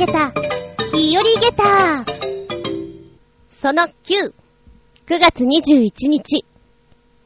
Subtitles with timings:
[0.00, 0.32] げた、
[0.94, 2.06] 日和げた。
[3.50, 4.32] その9、
[5.06, 6.46] 9月21日。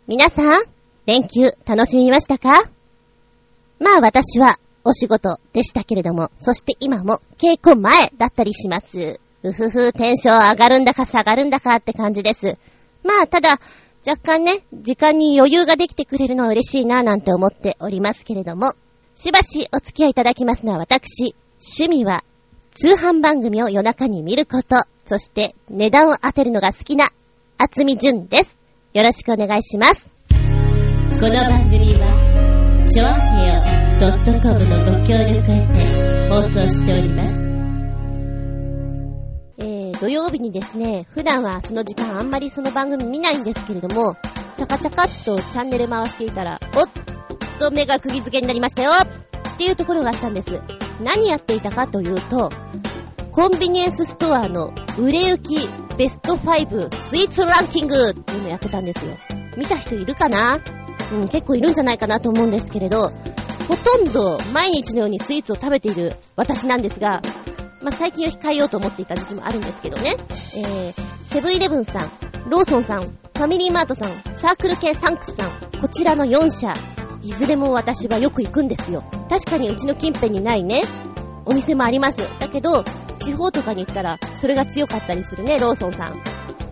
[0.08, 0.62] 皆さん、
[1.06, 2.64] 連休楽しみましたか？
[3.78, 9.20] まあ私はお仕事でしたけれども、そして今も稽古前だったりします。
[9.44, 12.58] うふふ、テンション上がるんだか下がるんだかって感じです。
[13.04, 13.60] まあただ、
[14.04, 18.72] 若干ね、時間に余裕ができてくれるのは嬉しいななんて思っておりますけれども、
[19.14, 22.24] しばしお付き合いいただきますのは私、趣味は
[22.74, 24.74] 通販番組を夜中に見ること、
[25.04, 27.08] そして値段を当てるのが好きな、
[27.56, 28.58] 厚み純です。
[28.94, 30.10] よろしくお願いします。
[31.20, 33.62] この番組は、ちょあへよ
[34.42, 35.84] .com のご協力を得て
[36.28, 37.40] 放送しております。
[39.58, 44.16] えー、土曜日にですね、普段はその時間あんまりその番組見ないんですけれども、
[44.56, 46.88] チャカチャカっとチャンネル回していたら、おっ
[47.60, 50.60] と目が釘付けになりましたよっていうところがあったんです。
[51.02, 52.50] 何やっていたかというと、
[53.32, 59.16] コンビニエンスストアの売れ行きベスト5スイーツランキングっていうのやってたんですよ。
[59.56, 60.60] 見た人いるかな？
[61.12, 63.08] うん、結構いるんじゃないかなと思うんですけれど、
[63.68, 67.22] ほとんど毎日のようにスイーツを食べている私なんですが、
[67.82, 70.14] まあ、最近は控えようと思っていた時期もあるんですけどね。
[70.56, 70.92] えー、
[71.26, 72.00] セブンイレブンさん、
[72.48, 76.72] ローソンさん、ファミリーマートさん、サークル系サンクスさん、こちらの4社、
[77.24, 79.02] いずれも私はよく行くんですよ。
[79.30, 80.82] 確かにうちの近辺にないね、
[81.46, 82.20] お店もあります。
[82.38, 82.84] だけど、
[83.18, 86.22] 地方とかに行ったら、それが強かったりするね、ローソンさん。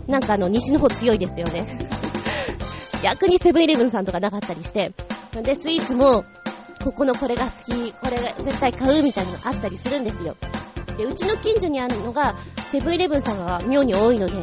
[0.07, 1.65] なんかあの、西の方強いですよね。
[3.03, 4.93] 逆にセブンイレブンさんとかなかったりして。
[5.43, 6.25] で、スイーツも、
[6.85, 10.37] ここのこれが好き、これが絶対買うみたいなのあったりするんですよ。
[10.99, 12.37] で、うちの近所にあるのが、
[12.71, 14.35] セブンイレブンさんが妙に多いので、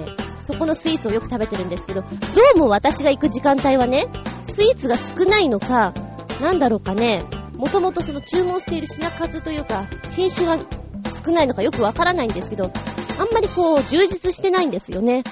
[0.42, 2.08] そこのスイーツをよく食べてるんですけど、ど
[2.56, 4.08] うも私が行く時間帯はね、
[4.44, 5.94] スイーツが少ないのか、
[6.42, 7.24] なんだろうかね、
[7.56, 10.58] もともとその注文している品数というか、品種が
[11.26, 12.72] 少ないのかよくわからないんですけど、
[13.20, 15.24] あんまりこう、充実してないんですよね。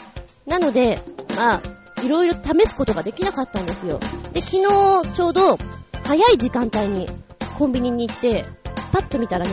[0.46, 1.00] なので、
[1.38, 1.62] まあ、
[2.04, 4.00] いろいろ試すことができなかったんですよ。
[4.34, 5.58] で、昨日、ちょうど、
[6.04, 7.10] 早い時間帯に
[7.58, 8.46] コンビニに行って、
[8.92, 9.52] パッと見たらね、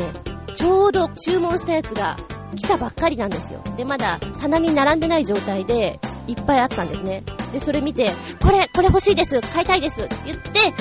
[0.54, 2.16] ちょうど注文したやつが
[2.54, 3.60] 来たばっかりなんですよ。
[3.76, 7.22] で、まだ棚に並んでない状態で、いっぱいあったんですね。
[7.52, 8.10] で、それ見て、
[8.40, 10.74] これ、これ欲しいです買いたいですって言って、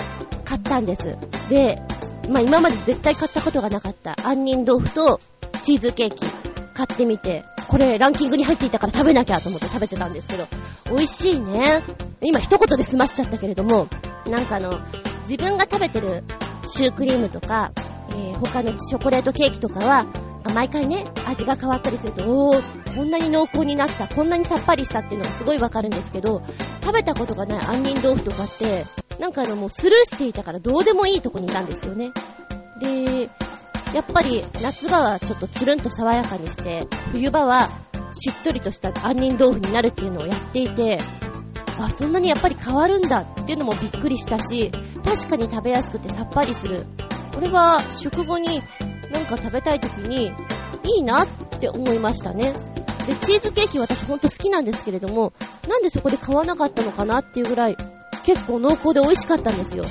[0.46, 1.18] 買ったんです。
[1.50, 1.82] で、
[2.30, 5.20] まあ今まで絶対買ったことがなかった杏仁豆腐と
[5.64, 6.26] チーズケーキ
[6.74, 10.48] 買ってみて、これランキングに入っていたから食べなきゃと思って食べてたんですけど、
[10.90, 11.82] 美味しいね。
[12.22, 13.88] 今一言で済ましちゃったけれども、
[14.28, 14.80] なんかあの、
[15.22, 16.24] 自分が食べてる
[16.68, 17.72] シュークリームとか、
[18.12, 20.06] えー、他のチョコレートケーキとかは、
[20.52, 26.42] 毎回ね、味が変わったりすると、おー、こんなに濃厚になった、こんなにさっぱりしたっていうのがすごいわかるんですけど、
[26.81, 28.86] 食べたことがない杏仁豆腐とかって、
[29.20, 32.12] なんかあのもうスルーしていたからどうでもいいとこにいたんですよね。
[32.80, 33.30] で、
[33.94, 37.70] やっぱり夏場はちょっとつるんと爽やかにして、冬場は
[38.12, 40.98] しっとりとした杏仁豆腐になるっていうのをやっていて、
[41.80, 44.72] あ、そんなにやっぱり変わるんだっていうのもびっくりしたし、
[45.04, 46.86] 確かに食べやすくてさっぱりする。
[47.34, 48.62] これは食後に
[49.13, 50.34] なんか食べたい時に
[50.84, 51.28] いいなっ
[51.59, 52.53] て思いましたね。
[53.07, 55.34] で、チーズケーキ私ほんと好きなんですけれども、
[55.68, 57.78] なんでそこで買わなかったのかなっていうぐらい
[58.25, 59.84] 結構濃厚で美味しかったんですよ。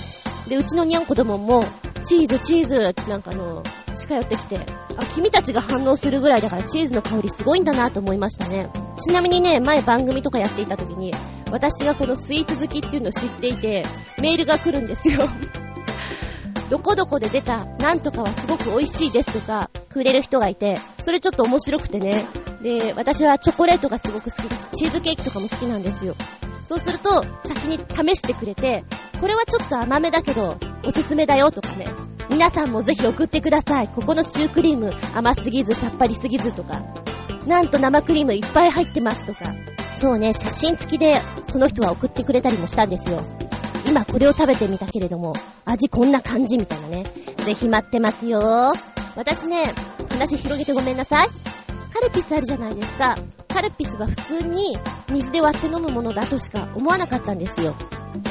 [0.48, 1.62] で、うちのにゃんこどもも、
[2.04, 3.62] チーズ、チーズってなんかあの、
[3.94, 4.58] 近寄ってきて、
[4.96, 8.68] あ、君たちが反応するぐらいだからチーズの香りすごいんだなと思いましたね。
[8.96, 11.12] ちなみにね、前番組とかやっていた時に、
[11.50, 13.84] 私がこのスイーツ好きっていうのを知っていて、
[14.20, 15.28] メールが来るんですよ。
[16.72, 22.24] どこどこで出た、なんとかはすごく美味しいですとか、くれる人がいて、それちょっと面白くてね。
[22.62, 26.14] で、私はチョコレートがすごく好きだし、チーズケーキとかも好きなんですよ。
[26.64, 28.84] そうすると、先に試してくれて、
[29.20, 30.56] これはちょっと甘めだけど、
[30.86, 31.88] おすすめだよとかね。
[32.30, 33.88] 皆さんもぜひ送ってください。
[33.88, 36.80] ここのシュークリーム甘すぎずさっぱりすぎずとか。
[37.46, 39.52] なんと生クリームいっぱい入ってますとか。
[40.00, 43.18] そうね、写真付きでその人は送ってくれたりもしたんですよ。
[43.92, 45.34] 今これを食べてみたけれども、
[45.66, 47.04] 味こんな感じみたいなね。
[47.44, 48.72] ぜひ待ってますよ。
[49.16, 49.66] 私ね、
[50.08, 51.28] 話広げてごめんなさい。
[51.92, 53.14] カルピスあるじゃないですか。
[53.48, 54.78] カルピスは普通に
[55.12, 57.74] 水で割って飲むものだとしか思わなかったんですよ。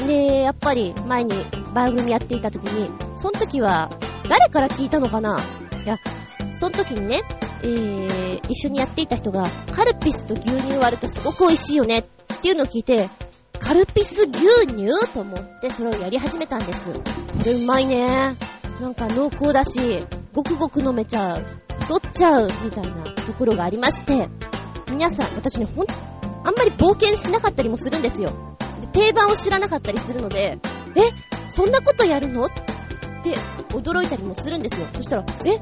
[0.08, 1.36] で、やっぱり前に
[1.76, 3.92] 番組やっていた時に、その時は
[4.28, 5.36] 誰から聞いたのかな？
[5.86, 6.00] いや、
[6.54, 7.22] その時にね、
[7.62, 12.04] えー、一緒にやっていた人が、カルピスと牛乳割るとすごく美味しいよねっ
[12.42, 13.08] ていうのを聞いて、
[13.62, 16.92] カルピス牛乳と思ってそれをやり始めたんです。
[16.92, 17.00] こ
[17.46, 18.36] れうまいね。
[18.82, 21.46] なんか濃厚だし、ごくごく飲めちゃう。
[21.82, 24.28] 太っちゃうみたいなところがありまして、
[24.90, 25.86] 皆さん、私ね、ほん、
[26.44, 28.58] あんまり冒険しなかったりもするんですよ。
[28.82, 30.58] で定番を知らなかったりするので、
[30.96, 31.02] え、
[31.50, 32.46] そんなことやるの？
[32.46, 32.50] っ
[33.24, 33.36] て
[33.70, 34.88] 驚いたりもするんですよ。
[34.94, 35.60] そしたら、え、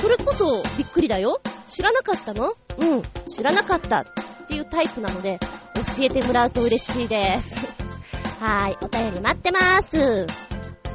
[0.00, 2.52] それこそびっくりだよ知らなかったの？
[2.78, 4.04] うん、知らなかったっ
[4.48, 5.40] ていうタイプなので、
[5.74, 7.74] 教えてもらうと嬉しいです。
[8.40, 10.26] はーい、お便り待ってまーす。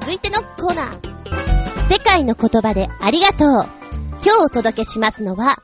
[0.01, 1.91] 続いてのコーナー。
[1.91, 3.49] 世界の言葉でありがとう。
[4.25, 5.57] 今日お届けしますのは、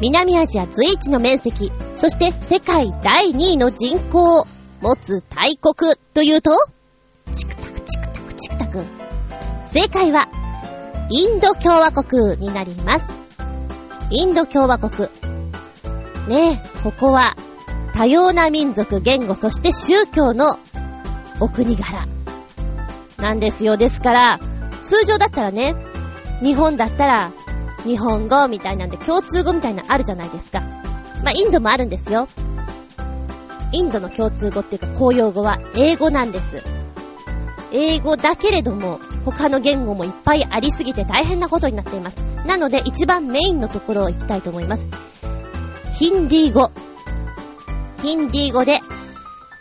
[0.00, 4.46] 南アジア随一の面積、そして世界第2位の人口を
[4.80, 6.50] 持つ大国というと、
[7.32, 8.84] チクタクチクタクチクタク。
[9.72, 10.28] 正解は、
[11.10, 13.04] インド共和国になります。
[14.10, 15.08] インド共和国。
[16.28, 17.36] ねえ、ここは
[17.94, 20.58] 多様な民族、言語、そして宗教の
[21.40, 22.06] お国柄。
[23.18, 23.76] なんですよ。
[23.76, 24.40] ですから、
[24.82, 25.76] 通常だったらね、
[26.42, 27.32] 日本だったら、
[27.84, 30.60] 日本語みたいなんで共通語みたいなのあるじゃないですか。
[31.22, 32.26] まあ、インドもあるんですよ。
[33.70, 36.62] インドの共通語っていうか公用語は英語なんです。
[37.72, 42.16] 英語だけれども、他の言語もいっぱいありすぎて大変なことになっています。
[42.46, 44.86] なので一番メインのところを行きたいと思います。
[45.96, 46.70] ヒンディー語。
[48.04, 48.80] ヒンディー語で、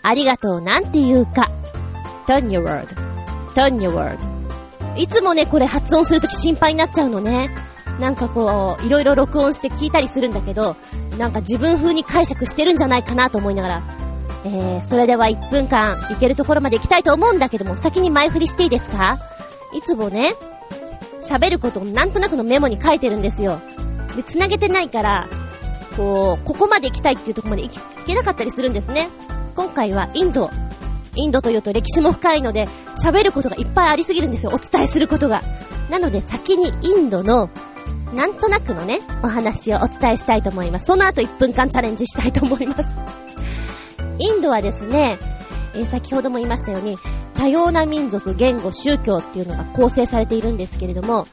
[0.02, 1.50] ありがとうなんて言うか。
[2.28, 2.88] turn your word.
[3.56, 4.18] turn your word.
[4.98, 7.56] いつもね、これ発音するとき心配になっちゃうのね。
[8.02, 10.76] なんかこう、いろいろ録音して聞いたりするんだけど、
[11.18, 13.84] なんか自分風に解釈してるんじゃないかなと思いながら、
[14.44, 19.20] えー、それでは1分間行けるところまで行きたいと思うんだけども、先に前振りしていいですか？
[19.74, 20.34] いつもね、
[21.22, 23.62] 喋ることをなんとなくのメモに書いてるんですよ。
[24.18, 25.28] で、繋げてないから、
[25.96, 29.10] こう、ここまで行きたいっていうところまで行けなかったりするんですね。
[29.56, 30.50] 今回はインド。
[31.16, 34.52] インドというと歴史も深いので、喋ることがいっぱいありすぎるんですよ。
[34.54, 35.42] お伝えすることが。
[35.90, 37.50] なので先にインドの、
[38.14, 40.88] なんとなくのね、お話をお伝えしたいと思います。
[40.88, 42.98] その後1分間チャレンジしたいと思います。
[44.20, 45.18] インドはですね、
[45.76, 46.98] えー、先ほども言いましたように、
[47.36, 51.28] 多様な民族、言語、宗教っていうのが構成されているんですけれども、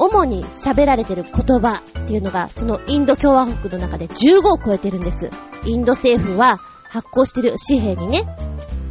[0.00, 5.30] 主に喋られてる言葉っていうのが、そのインド共和国の中で15を超えてるんです。
[5.66, 6.56] インド政府は
[6.88, 8.26] 発行してる紙幣にね、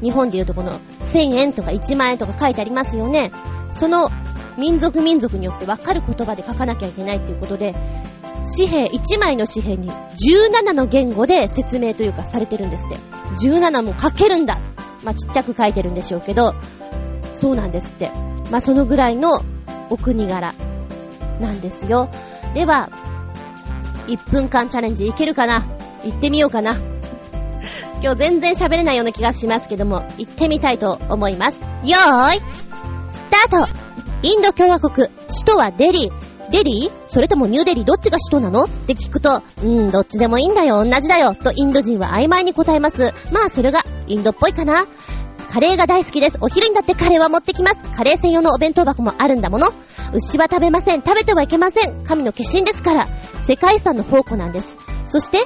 [0.04, 0.80] 日本でいうとこの
[1.12, 3.32] 1000円とか1万円とか書いてありますよね。
[3.74, 4.12] その
[4.58, 7.74] 民族民族によってわかる言葉で書かなきゃいけないっていうことで、
[8.46, 12.98] 紙幣、1枚の紙幣に17の言語で説明というかされてるんですって。
[13.48, 14.60] 17も書けるんだ。
[15.04, 16.54] まあ、ちっちゃく書いてるんでしょうけど、
[17.34, 18.12] そうなんですって。
[18.52, 19.42] まあ、そのぐらいの
[19.90, 20.54] お国柄。
[21.40, 22.10] なんですよ。
[22.54, 22.90] では、
[24.08, 25.66] 1分間チャレンジいけるかな？
[26.04, 26.78] 行ってみようかな。
[28.02, 31.60] 今日全然喋れないような気がしますけども、行ってみたいと思います。
[31.60, 32.42] よーい、
[33.12, 33.70] スタート
[34.22, 35.12] インド共和国、首
[35.46, 36.30] 都はデリー。
[36.52, 37.02] デリー？
[37.06, 37.86] それともニューデリー？
[37.86, 38.64] どっちが首都なの？
[38.64, 43.14] って聞くと、うん、どっちでもいいんだよ、同じだよ、とインド人は曖昧に答えます。
[43.32, 44.86] まあ、それがインドっぽいかな。
[45.52, 46.38] カレーが大好きです。
[46.42, 47.78] お昼にだってカレーは持ってきます。
[47.96, 49.68] カレー専用のお弁当箱もあるんだもの。
[50.14, 51.02] 牛は食べません。
[51.02, 52.04] 食べてはいけません。
[52.04, 53.08] 神の化身ですから。
[53.42, 54.78] 世界遺産の宝庫なんです。
[55.08, 55.40] そして、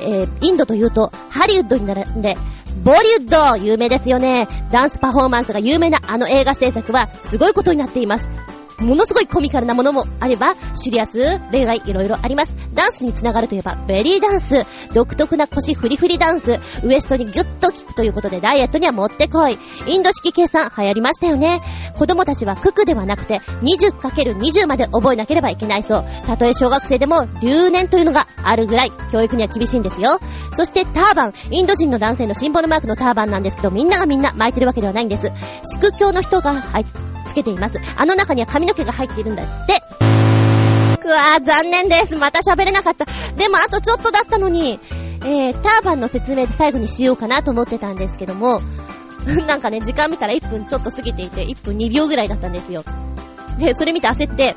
[0.00, 2.38] えー、インドというと、ハリウッドになるんで、
[2.82, 4.48] ボリウッド有名ですよね。
[4.72, 8.30] ダンスパフォーマンスが有名なあの映画制作はすごいことになっています。
[8.84, 12.54] ものすごいコミカルなものもあれば、シリアス、恋愛、いろいろあります。
[12.74, 19.58] ダンスにつながるといえば、ベリーダンス、独特な腰フリフリダンス、ウエストにギュッと効くということでダイエットにはもってこい。
[19.86, 21.62] インド式計算流行りましたよね。
[21.96, 26.04] 子供たちはククではなくて、20×20 まで覚えなければいけないそう。
[26.26, 30.18] たとえ小学生でも留年というのがあるぐらい、教育には厳しいんですよ。
[30.56, 35.30] そしてターバン、インド人の男性のシンボルマークのターバンなんですけど、みんながみんな巻いてるわけではないんです。
[35.78, 37.78] 祝教の人が入って、つけています。
[37.96, 39.82] あの中には髪の毛が入っているんだって。
[41.00, 42.16] くわー、残念です。
[42.16, 43.06] また喋れなかった。
[43.36, 44.78] でもあとちょっとだったのに、
[45.24, 48.60] えー、ターバンの説明で最後にしようかなと思ってたんですけども、
[49.46, 52.84] なんかね、時間見たら1分ちょっと過ぎていて、1分2秒ぐらいだったんですよ。
[53.58, 54.56] で、それ見て焦って、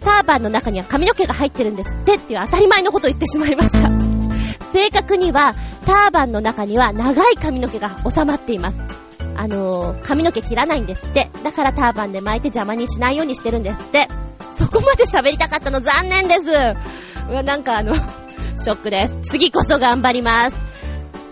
[0.00, 3.90] ターバンの中には髪の毛が入ってるんですってっていう当たり前のことを言ってしまいました。
[4.72, 5.54] 正確には、
[5.84, 9.09] ターバンの中には長い髪の毛が収まっています。
[9.40, 11.30] あのー、髪の毛切らないんですって。
[11.42, 14.06] だからターバンで巻いて邪魔にしないようにしてるんですって。
[14.52, 16.40] そこまで喋りたかったの残念です。
[17.30, 17.94] うわ、なんかあの
[18.58, 19.16] ショックです。
[19.22, 20.60] 次こそ頑張ります。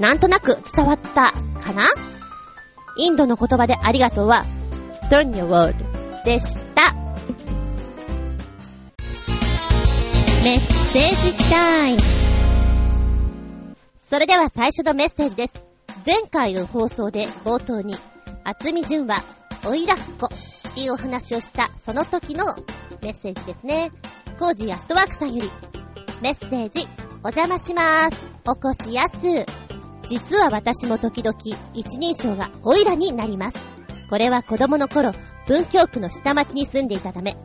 [0.00, 1.84] なんとなく伝わったかな？
[2.96, 4.42] インドの言葉でありがとうは、
[5.10, 5.74] turn your world
[6.24, 6.94] でした。
[10.42, 11.98] メッセージタイム。
[14.08, 15.67] それでは最初のメッセージです。
[16.08, 17.94] 前回の放送で冒頭に、
[18.42, 19.18] 厚み純は、
[19.66, 22.46] おいらっこっていうお話をしたその時の
[23.02, 23.92] メッセージですね。
[24.38, 25.50] コージアットワークさんより、
[26.22, 26.86] メッセージ、
[27.22, 28.26] お邪魔しまーす。
[28.46, 29.18] おこしやす。
[30.06, 31.36] 実は私も時々、
[31.74, 33.58] 一人称がおいらになります。
[34.08, 35.12] これは子供の頃、
[35.46, 37.36] 文京区の下町に住んでいたため、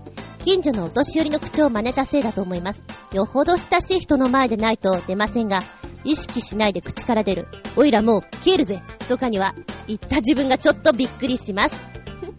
[0.46, 2.82] 近所のお年寄りの口調を真似たせいだと思います。
[3.12, 5.60] よほど親しい人の前でないと出ませんが、
[6.04, 9.56] 意識しないで口から出る、おいらもう消えるぜとかには、
[9.88, 11.82] 言った自分がちょっとびっくりします。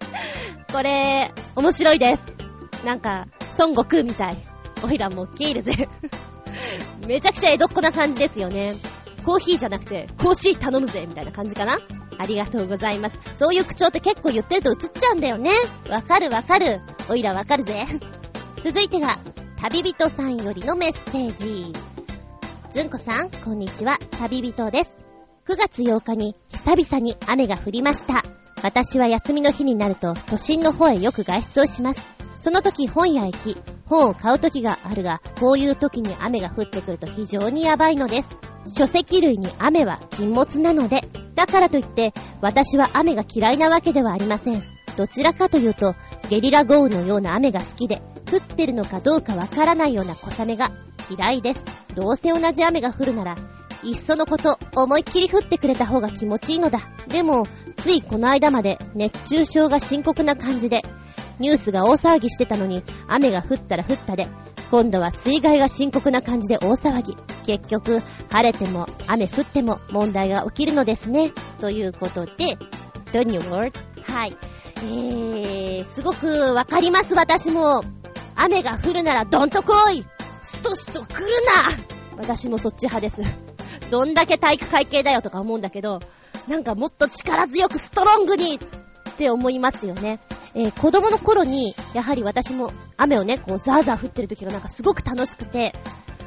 [0.72, 2.22] これ、面白いです。
[2.84, 3.26] なんか、
[3.58, 4.36] 孫悟空みたい。
[4.82, 5.88] おいらもう消えるぜ。
[7.06, 8.74] めちゃくちゃ江戸っ子な感じですよね。
[9.24, 11.78] コーヒーじゃなくて、コーヒー頼むぜみたいな感じかな
[12.18, 13.18] ありがとうございます。
[13.32, 15.50] そういう口調って結構言ってると映っちゃうんだよね。
[15.88, 16.80] わかるわかる。
[17.08, 17.86] おいらわかるぜ。
[18.62, 19.18] 続いてが、
[19.56, 21.93] 旅人さんよりのメッセージ。
[22.74, 23.98] ずんこさん、こんにちは。
[24.18, 24.92] 旅人です。
[25.46, 28.24] 9月8日に久々に雨が降りました。
[28.64, 32.16] 私は休みの日になると都心の方へよく外出をします。
[32.34, 38.36] その時本屋へ行き、本を買う時があるが、こういう時に雨が降ってくると非常にやばいのです。
[38.66, 41.02] 書籍類に雨は禁物なので、
[41.36, 44.64] だからといって、私は雨が嫌いなわけではありません。
[44.96, 45.94] どちらかというと、
[46.28, 48.02] ゲリラ豪雨のような雨が好きで、
[48.32, 50.72] 降ってるのかどうかわからないような小雨が
[51.08, 51.83] 嫌いです。
[51.94, 53.36] どうせ同じ雨が降るなら、
[53.82, 56.80] いっそのこと、思いっきり降ってくれた方が気持ちいいのだ。
[57.08, 57.46] でも、
[57.76, 60.82] ついこの間まで熱中症が深刻な感じで、
[61.38, 64.26] ニュースが大騒ぎしてたのに、雨が降ったら降ったで、
[64.70, 67.16] 今度は水害が深刻な感じで大騒ぎ。
[67.44, 71.32] 結局、晴れても雨降っても問題が起きるのですね。
[71.60, 72.56] ということで、
[73.12, 73.72] The New World?
[74.02, 74.36] はい。
[74.76, 77.82] えー、すごくわかります、私も。
[78.36, 80.04] 雨が降るならどんと来い
[80.44, 81.26] しとしと来る
[81.66, 83.22] な私もそっち派です。
[83.90, 86.00] どんだけ体育会系だよとか思うんだけど、
[86.48, 88.58] なんかもっと力強くストロングにっ
[89.16, 90.20] て思いますよね。
[90.54, 95.72] えー、子供の頃に、やはり私も雨をね、こうザーザー降ってる時がなんかすごく楽しくて、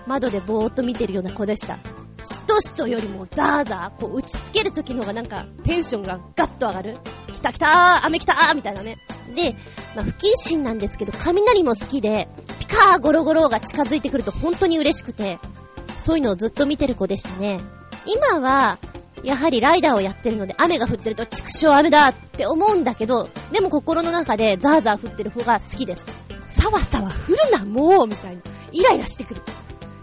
[0.06, 1.78] 窓でぼーっと見てるような子でした。
[2.28, 6.98] しとしとよりもザーザー、こう打ちつける時の方がなんかテンションがガッと上がる。
[7.34, 8.98] 来た来たー雨来たーみたいなね。
[9.34, 9.56] で、
[9.96, 12.28] まあ、不謹慎なんですけど、雷も好きで、
[12.60, 15.40] ピカーゴロゴロが近づいてくると本当に嬉しくて、
[15.98, 17.60] そういうのをずっと見てる子でしたね。
[18.06, 18.78] 今は、
[19.24, 26.06] やはりライダーをやってるので雨が降ってると畜生雨だって思うんだけど、でも心の中でザーザー降ってる方が好きです。
[26.50, 28.42] さわさわ降るな、もうみたいな。
[28.72, 29.42] イライラしてくる。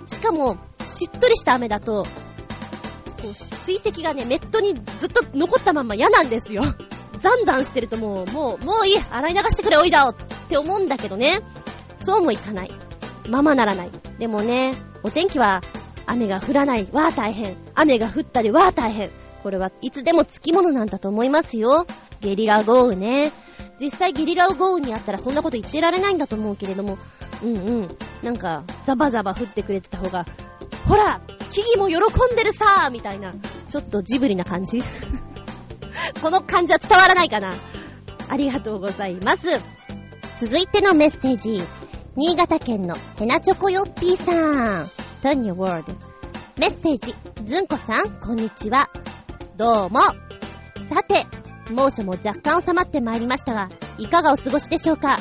[0.06, 6.62] しかも、しっとりした雨だと、こう、水滴がね、ネットにずっと残ったまんま嫌なんですよ。
[7.20, 10.14] ザンザンしてるともう、もう、もういい洗い流してくれ、おいだっ
[10.48, 11.40] て思うんだけどね。
[11.98, 12.70] そうもいかない。
[13.28, 13.90] ままならない。
[14.18, 15.62] でもね、お天気は
[16.06, 16.86] 雨が降らない。
[16.92, 17.56] わー大変。
[17.74, 19.10] 雨が降ったり、わー大変。
[19.44, 21.86] これはいつでも付き物なんだと思いますよ。
[22.22, 23.30] ゲリラ豪雨ね。
[23.78, 26.96] 実際ゲリラ豪雨にあったらそんなこと言ってられないんだと思うけれども、
[27.42, 27.96] うんうん。
[28.22, 30.24] なんか、ザバザバ降ってくれてた方が、
[30.88, 31.20] ほら
[31.50, 33.34] 木々も喜んでるさみたいな、
[33.68, 34.82] ちょっとジブリな感じ
[36.22, 37.52] この感じは伝わらないかな
[38.30, 39.48] ありがとうございます。
[40.40, 41.62] 続いてのメッセージ。
[42.16, 44.86] 新潟県のヘナチョコヨッピーさん。
[45.22, 45.94] turn your world.
[46.58, 48.88] メッセージ、ずんこさん、こんにちは。
[49.56, 50.00] どうも。
[50.00, 51.26] さて、
[51.70, 53.68] 猛暑も若干収まってまいりましたが、
[53.98, 55.20] いかがお過ごしでしょうか？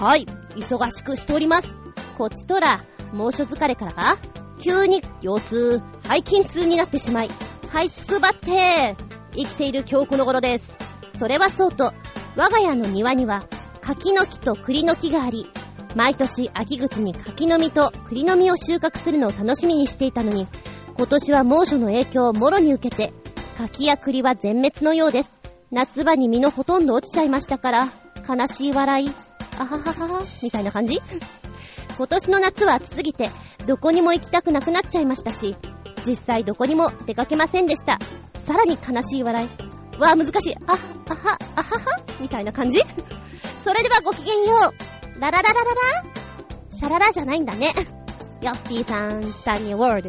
[0.00, 0.26] はい、
[0.56, 1.72] 忙しくしております。
[2.18, 2.80] こっちとら、
[3.12, 4.18] 猛暑疲れからか？
[4.58, 7.28] 急に腰痛、背筋痛になってしまい、
[7.68, 8.96] はいつくばって、
[9.36, 10.76] 生きている今日この頃です。
[11.20, 11.92] それはそうと、
[12.34, 13.46] 我が家の庭には、
[13.80, 15.48] 柿の木と栗の木があり、
[15.94, 20.48] 毎年秋口に柿の実と栗の実を収穫するのを楽しみにしていたのに、
[20.96, 23.12] 今年は猛暑の影響をもろに受けて、
[23.58, 25.32] 柿や栗は全滅のようです。
[25.70, 27.86] 夏場に実のほとんど落ちちゃいましたから、
[28.28, 29.10] 悲しい笑い、
[29.58, 31.00] あはははは、みたいな感じ？
[31.96, 33.28] 今年の夏は暑すぎて、
[33.66, 35.56] どこにも行きたくなくなっちゃいましたし、
[36.06, 37.98] 実際どこにも出かけませんでした。
[38.40, 39.48] さらに悲しい笑い。
[40.00, 40.56] わあ、難しい。
[40.66, 40.74] あ、あ
[41.14, 42.80] は、あはは、みたいな感じ？
[43.64, 44.72] それではごきげんよ
[45.16, 45.20] う。
[45.20, 45.64] ララララララ
[46.70, 47.72] シャララじゃないんだね。
[48.40, 50.08] ヨッピーさん、タニーワールド。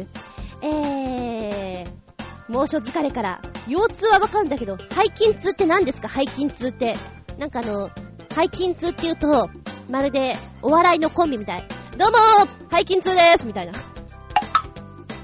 [0.62, 2.03] えー、
[2.48, 6.08] 猛暑疲れから、腰痛はわかるんだけど、背筋痛って何ですか？
[6.08, 6.96] 背筋痛って。
[7.38, 7.90] なんかあの、
[8.30, 9.48] 背筋痛って言うと、
[9.90, 11.66] まるで、お笑いのコンビみたい。
[11.96, 13.72] どうもー背筋痛でーすみたいな。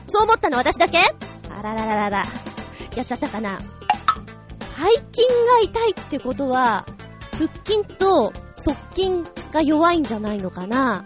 [0.06, 0.56] そう思ったの？
[0.56, 0.98] 私だけ？
[1.50, 2.24] あららららら。
[2.96, 3.58] やっちゃったかな？
[3.58, 6.86] 背筋が痛いってことは、
[7.32, 9.10] 腹筋と側筋
[9.52, 11.04] が弱いんじゃないのかな？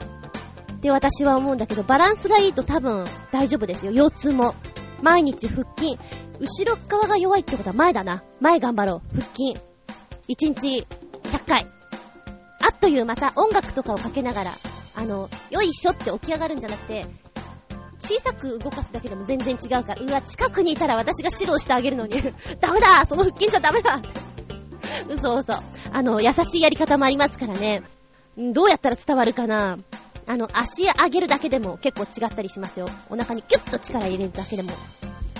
[0.72, 3.92] って私は思うんだけど、バランスがいいと多分大丈夫ですよ。
[3.92, 4.54] 腰痛も。
[5.04, 5.98] 毎日腹筋。
[6.40, 8.24] 後ろ側が弱いってことは前だな。
[8.40, 9.14] 前頑張ろう。
[9.14, 9.52] 腹筋。
[9.52, 9.56] 1
[10.28, 10.86] 日
[11.24, 11.66] 100回。
[12.62, 14.52] あっというまた音楽とかをかけながら、
[14.94, 17.04] あの、よいしょって起き上がるんじゃなくて、
[17.98, 22.14] 小さく動かすだけでも全然違うから、うわ、近くにいたら私が指導してあげるのに
[22.60, 24.00] ダメだその腹筋じゃダメだ
[25.10, 25.52] 嘘嘘。
[25.92, 27.82] あの、優しいやり方もありますからね。
[28.38, 29.78] どうやったら伝わるかな？
[30.26, 32.86] あの、足上げるだけでも結構違ったりしますよ。
[33.10, 34.70] お腹にキュッと力入れるだけでも。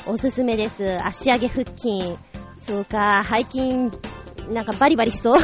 [0.07, 0.99] おすすめです。
[1.03, 2.17] 足上げ腹筋。
[2.59, 3.91] そうか、背筋、
[4.53, 5.38] なんかバリバリしそう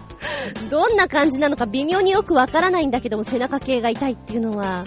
[0.70, 4.84] どんな感じなのか微妙によくわからないんだけども、背中系が痛いっていうのは、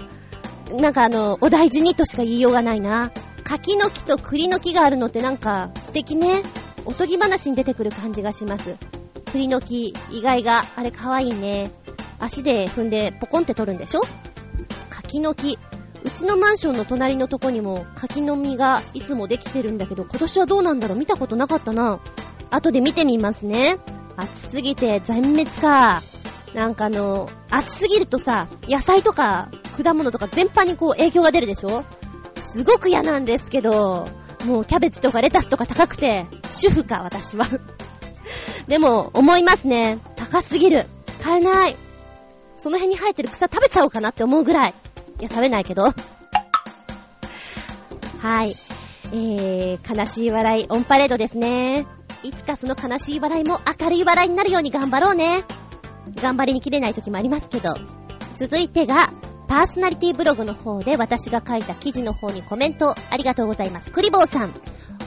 [0.71, 3.11] なんかあの、お大事にとしか言いようがないな。
[3.43, 6.41] 柿の木と栗の木があるのってなんか素敵ね。
[6.85, 8.75] おとぎ話に出てくる感じがします。
[9.31, 11.71] 栗の木、意外が、あれ可愛いね。
[12.19, 14.01] 足で踏んでポコンって取るんでしょ？
[14.89, 15.57] 柿の木。
[16.03, 20.97] うちのマンションの隣のとこにも柿の実がいつもできてるんだけど、今年はどうなんだろう？
[20.97, 21.99] 見たことなかったな。
[22.49, 23.77] 後で見てみますね。
[24.15, 26.01] 暑すぎて全滅か。
[26.53, 29.49] なんかあの、暑すぎるとさ、野菜とか
[29.83, 31.83] 果物とか全般にこう影響が出るでしょ？
[32.35, 34.07] すごく嫌なんですけど、
[34.45, 37.45] もうキャベツとかレタスとか高くて、主婦か、私は。
[38.67, 39.99] でも、思いますね。
[40.15, 40.85] 高すぎる。
[41.21, 41.75] 買えない。
[42.57, 44.73] その辺に生えてる草食べちゃおうかなって思うぐらい。
[45.19, 45.93] いや、食べないけど。
[48.19, 48.55] はい。
[49.13, 51.85] えー、悲しい笑い、オンパレードですね。
[52.23, 55.43] いつかその悲しい笑いも明るい笑いになるように頑張ろうね。
[56.15, 57.75] 頑張りにきれない時もありますけど。
[58.35, 59.13] 続いてが、
[59.47, 63.91] パーソナリティブログの方で私が書いた記事の方にコメントありがとうございます。
[63.91, 64.53] クリボーさん。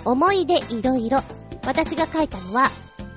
[0.05, 1.19] 思い出いろいろ。
[1.67, 2.69] 私が書いたのは、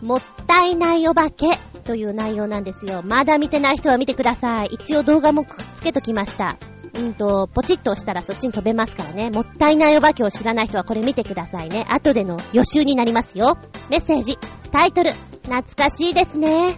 [0.02, 1.48] もったいないお化け
[1.84, 3.02] という内容なんですよ。
[3.04, 4.70] まだ見てない人は見てください。
[4.72, 6.58] 一応動画もくっつけときました。
[6.96, 9.32] うんと、ポチッと押したらそっちに飛べますからね。
[9.32, 11.86] もったいないお化けを知らない人はこれ見てくださいね。
[11.90, 13.58] 後での予習になりますよ。
[13.90, 14.38] メッセージ。
[14.72, 15.12] タイトル。
[15.44, 16.78] 懐かしいですね。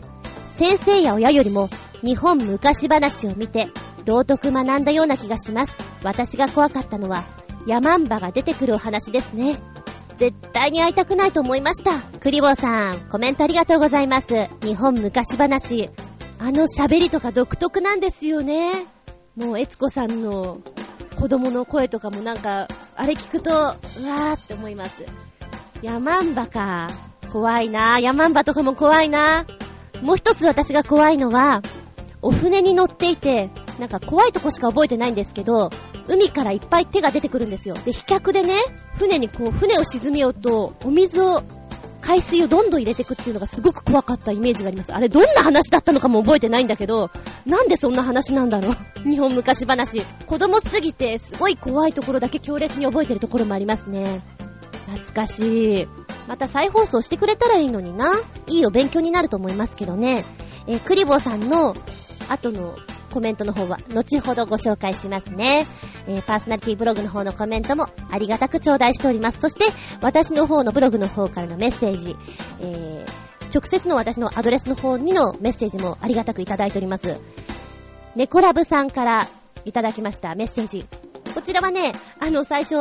[0.56, 1.70] 先生や親よりも
[2.02, 3.68] 日本昔話を見て
[4.06, 5.76] 道徳学んだような気がします。
[6.04, 7.24] 私が怖かったのは
[7.68, 9.60] ヤンバが出てくるお話ですね。
[10.18, 12.00] 絶対に会いたくないと思いました。
[12.20, 14.48] クリボーさん、コメントありがとうございます。
[14.62, 15.90] 日本昔話。
[16.38, 18.74] あの喋りとか独特なんですよね。
[19.36, 20.62] もう、エツコさんの
[21.18, 25.06] 子供の声とかもなんか、あれ聞くと、うわーって思います。
[25.82, 26.90] ヤマンバか。
[27.32, 29.46] 怖いなヤマンバとかも怖いな
[30.02, 31.62] もう一つ私が怖いのは、
[32.22, 33.50] お船に乗っていて、
[33.80, 35.70] なんか怖いとこしか覚えてないんですけど、
[36.16, 37.76] 海からいっぱい手が出てくるんですよ。
[37.76, 38.56] で、飛脚でね、
[38.98, 41.44] 船にこう、船を沈めようと、お水を、
[42.02, 44.94] 海水をどんどん入れていくっていうのがすごく怖かったイメージがあります。
[44.94, 47.10] あれどんな話だったのかも覚えてないんだけど、
[47.48, 48.76] なんでそんな話なんだろう。
[49.10, 50.02] 日本昔話。
[50.28, 54.22] 子供すぎて、すごい怖いところだけ強烈に覚えてるところもありますね。
[54.86, 55.88] 懐かしい。
[56.28, 58.14] また再放送してくれたらいいのにな。
[58.48, 60.24] いいお勉強になると思いますけどね。
[60.68, 61.76] えー、クリボーさんの
[62.30, 62.76] 後の
[63.16, 65.66] コメントの方は後ほどご紹介しますね。
[66.06, 69.40] えー、パーソナリティブログの方のコメントもありがたく頂戴しております。
[69.40, 69.64] そして、
[70.02, 72.14] 私の方のブログの方からのメッセージ、
[72.60, 77.16] えー、直接の私のアドレスの方にのメッセージもありがたくいただいております。
[78.18, 79.26] ネコラブさんから
[79.64, 80.86] いただきましたメッセージ。
[81.34, 82.76] こちらはね、あの、最初、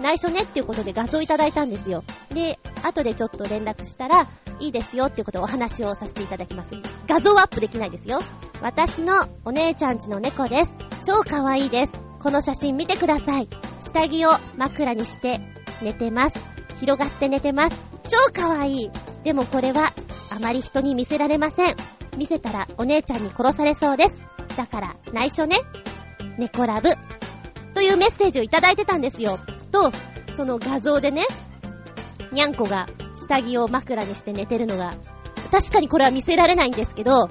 [0.00, 2.04] 内緒ねっていうことで画像いただいたんですよ。
[2.32, 4.28] で、後でちょっと連絡したら、
[4.60, 6.76] いいですよっていうことをお話をさせていただきます。
[7.08, 8.20] 画像アップできないですよ。
[8.62, 10.74] 私のお姉ちゃんちの猫です。
[11.04, 11.94] 超可愛いです。
[12.20, 13.48] この写真見てください。
[13.80, 15.40] 下着を枕にして
[15.80, 16.38] 寝てます。
[16.78, 17.90] 広がって寝てます。
[18.08, 18.90] 超可愛い。
[19.24, 19.94] でもこれは
[20.30, 21.76] あまり人に見せられません。
[22.18, 24.22] 見せたらお姉ちゃんに殺されそうです。
[24.56, 25.56] だから内緒ね。
[26.36, 26.90] 猫ラブ。
[27.72, 29.38] というメッセージをいただいてたんですよ。
[29.72, 29.90] と、
[30.36, 31.26] その画像でね、
[32.32, 34.94] にゃんこが下着を枕にして寝てるのが、
[35.50, 37.30] 確かにこれは見せられないんですけど、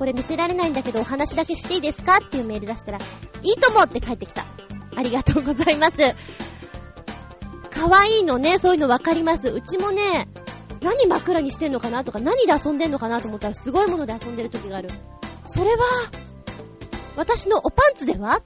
[0.00, 2.20] これ見せられないんだけどお話だけしていいですか？
[2.24, 3.02] っていうメール出したら、い
[3.42, 4.44] いともって帰ってきた。
[4.96, 5.98] ありがとうございます。
[7.68, 9.50] 可愛いのね、そういうのわかります。
[9.50, 10.26] うちもね、
[10.80, 14.88] 何枕にしてんのかなとか、何で遊んでんのかなと思ったらすごいもので遊んでる時がある。
[15.46, 15.84] それは、
[17.16, 18.40] 私のおパンツでは？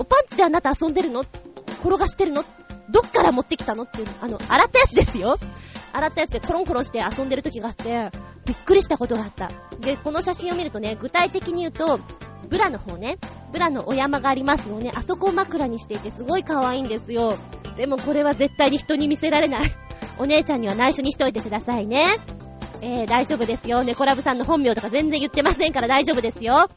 [0.00, 1.20] おパンツであなた遊んでるの？
[1.80, 2.42] 転がしてるの？
[2.90, 3.84] どっから持ってきたの？
[3.84, 5.38] っていう、あの、洗ったやつですよ。
[5.92, 8.10] 洗ったやつでコロンコロンして遊んでる時があって、
[8.48, 9.50] びっくりしたことがあった。
[9.80, 12.00] で、この写真を見るとね、具体的に言うと、
[12.48, 13.18] ブラの方ね、
[13.52, 17.34] ブラのお山がありますよね、あそこを枕にしていてすごい可愛いんですよ。
[17.76, 19.60] でもこれは絶対に人に見せられない。
[20.18, 22.06] お姉ちゃんには内緒にしといてくださいね。
[22.80, 23.84] えー、大丈夫ですよ。
[23.84, 26.70] 猫ラブさんの本名とか全然言ってませんから大丈夫ですよ。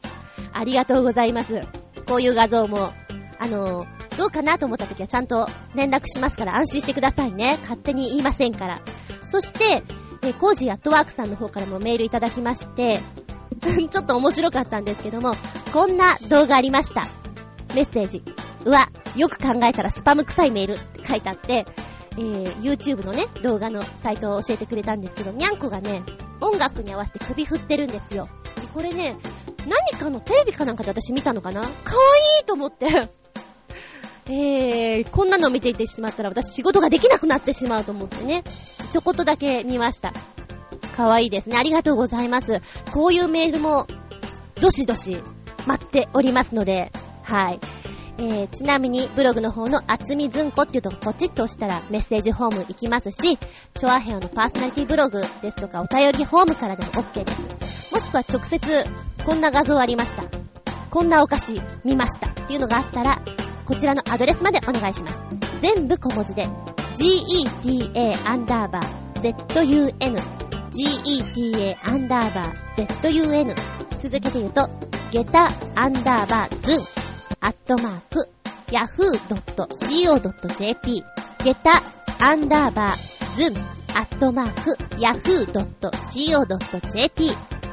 [0.54, 1.62] ありがとうございます。
[2.06, 2.92] こういう画像も、
[3.40, 7.58] あのー、どうかなと思った時はちゃんと連絡しますから安心してくださいね。
[7.62, 8.82] 勝手に言いませんから。
[9.26, 9.84] そして、
[10.24, 13.00] えコージーアットワークさんの方からもメールいただきまして、
[13.90, 15.34] ちょっと面白かったんですけども、
[15.74, 17.02] こんな動画ありました。
[17.76, 18.24] メッセージ。
[18.66, 21.66] うわ、よく考えたらスパム臭いメールって書いてあって、
[22.18, 26.04] えー、YouTube のね、動画のサイトを教えてくれたんですけど、にゃんこがね、
[26.42, 28.28] 音楽に合わせて首振ってるんですよ。
[28.74, 29.18] これね、
[29.68, 31.62] 何かのテレビかなんかで私見たのかな？
[31.62, 32.88] かわいいと思って。
[34.28, 38.44] えー、こんなの見ていてしまったら私仕事ができなくなってしまうと思ってね。
[38.92, 40.14] ちょこっとだけ見ました。
[40.96, 41.58] かわいいですね。
[41.58, 42.62] ありがとうございます。
[42.94, 43.88] こういうメールも、
[44.60, 45.18] どしどし
[45.66, 46.92] 待っておりますので、
[47.24, 47.60] はい。
[48.18, 57.94] えー、ちなみにブログの方の厚みずんこっていうとこポチッと押したらメッセージフォーム行きますし、チョアヘアのパーソナリティブログですとかお便りフォームからでも OK です。
[57.94, 58.86] もしくは直接
[59.26, 60.24] こんな画像ありました。
[60.92, 63.22] こんなお菓子見ましたっていうのがあったら、
[63.66, 65.20] こちらのアドレスまでお願いします。
[65.62, 66.48] 全部小文字で、
[66.96, 68.84] geta アンダーバー
[69.22, 69.44] zun
[70.72, 73.56] geta アンダーバー zun
[74.00, 74.70] 続けて言うと、
[75.12, 76.80] ゲタアンダーバーズン
[77.42, 78.30] アットマーク
[78.72, 79.84] yahoo.co.jp
[81.44, 81.82] ゲタ
[82.24, 83.36] アンダーバー。
[83.36, 83.54] ズン。
[83.98, 85.72] アットマーク yahoo.co.jp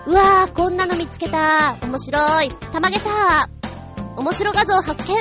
[0.07, 1.77] うわー、こんなの見つけた。
[1.83, 2.49] 面白い。
[2.49, 3.47] たまげた。
[4.17, 5.15] 面白画像発見。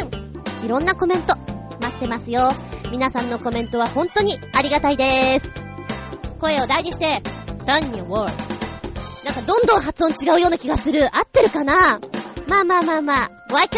[0.63, 1.35] いろんなコメント。
[1.81, 2.51] 待ってますよ。
[2.91, 5.51] 皆さんのコメントは本当にありがたいです。
[6.39, 7.21] 声を大にして、
[7.65, 11.05] タンニューワーなんかどんどん発音違うような気がする。
[11.15, 11.99] 合ってるかな？
[12.47, 13.77] まあまあまあまあ、ご愛嬌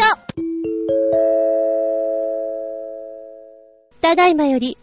[4.00, 4.78] ただいまより、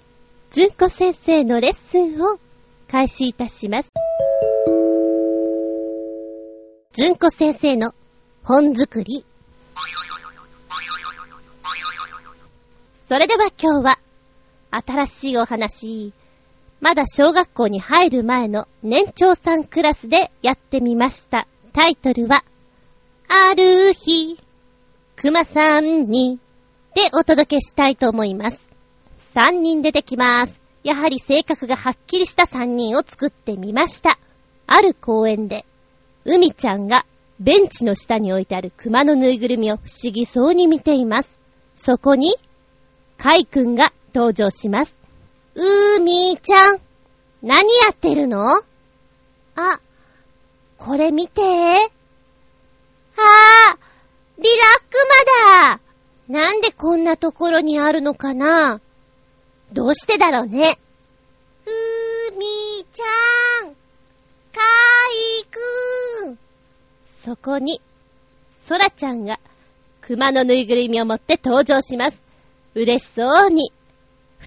[0.51, 2.37] ずんこ先生のレッスンを
[2.91, 3.89] 開始いたします。
[6.91, 7.93] ずんこ先生の
[8.43, 9.25] 本作り。
[13.07, 13.99] それでは今日は、
[14.71, 16.13] 新しいお話、
[16.79, 21.47] まだ小学校に入る前の年長さんクラスでやってみました。
[21.73, 22.43] タイトルは、
[23.27, 24.37] ある日、
[25.15, 26.39] 熊さんに、
[26.93, 28.69] でお届けしたいと思います。
[29.35, 30.61] 3人出てきます。
[30.83, 34.17] やはり性格がはっきりした3人を作ってみました。
[34.67, 35.65] ある公園で、
[36.25, 37.05] 海ちゃんが
[37.39, 41.39] ベンチの下に置いてある熊のぬいぐるみを不思議そうに見ています。
[41.75, 42.35] そこに、
[43.17, 44.95] カイくんが登場します。
[45.53, 46.81] うーみーちゃん、
[47.43, 48.47] 何やってるの？
[49.55, 49.79] あ、
[50.79, 51.41] これ見て。
[51.41, 51.45] は
[53.17, 53.77] あ、
[54.39, 54.49] リラ
[54.79, 54.97] ック
[55.61, 55.79] マだ
[56.27, 58.81] なんでこんなところにあるのかな？
[59.71, 60.79] どうしてだろうね。
[61.67, 63.75] うーみーちゃん、か
[65.43, 65.45] い
[66.25, 66.39] くん。
[67.21, 67.81] そこに、
[68.63, 69.39] そらちゃんが、
[70.01, 72.19] 熊のぬいぐるみを持って登場します。
[72.73, 73.73] 嬉しそうに、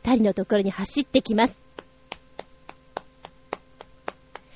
[0.02, 1.50] 二人のところに走ってきます。
[1.50, 1.58] ね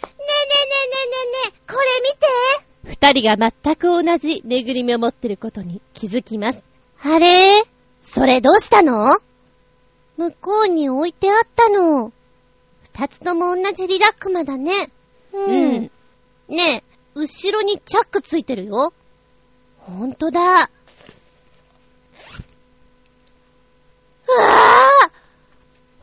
[0.01, 6.63] えねえねえねえねえねえ、これ見て二人が全く同じぬいぐるみを持ってることに気づきます。
[7.03, 7.63] あれ？
[8.01, 9.19] それどうしたの？
[10.17, 12.11] 向こうに置いてあったの。
[12.85, 14.91] 二つとも同じリラックマだね。
[15.33, 15.51] うん。
[15.51, 15.91] うん、
[16.49, 16.83] ねえ、
[17.15, 18.95] 後ろにチャックついてるよ。
[19.81, 20.41] ほんとだ。
[20.41, 20.43] う
[24.41, 25.14] わぁ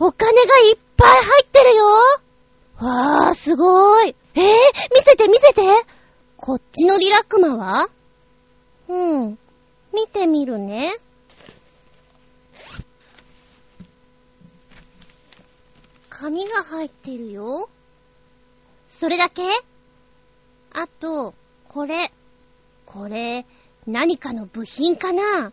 [0.03, 1.85] お金がいっぱい入ってるよ
[2.79, 4.15] わぁ、すごい。
[4.33, 4.49] えー、見
[5.03, 5.61] せて見せて
[6.37, 7.87] こっちのリラックマは？
[8.89, 9.37] うん。
[9.93, 10.91] 見てみるね。
[16.09, 17.69] 紙が入ってるよ。
[18.89, 19.43] それだけ？
[20.73, 21.35] あと、
[21.67, 22.11] これ。
[22.87, 23.45] これ、
[23.85, 25.51] 何かの部品かな？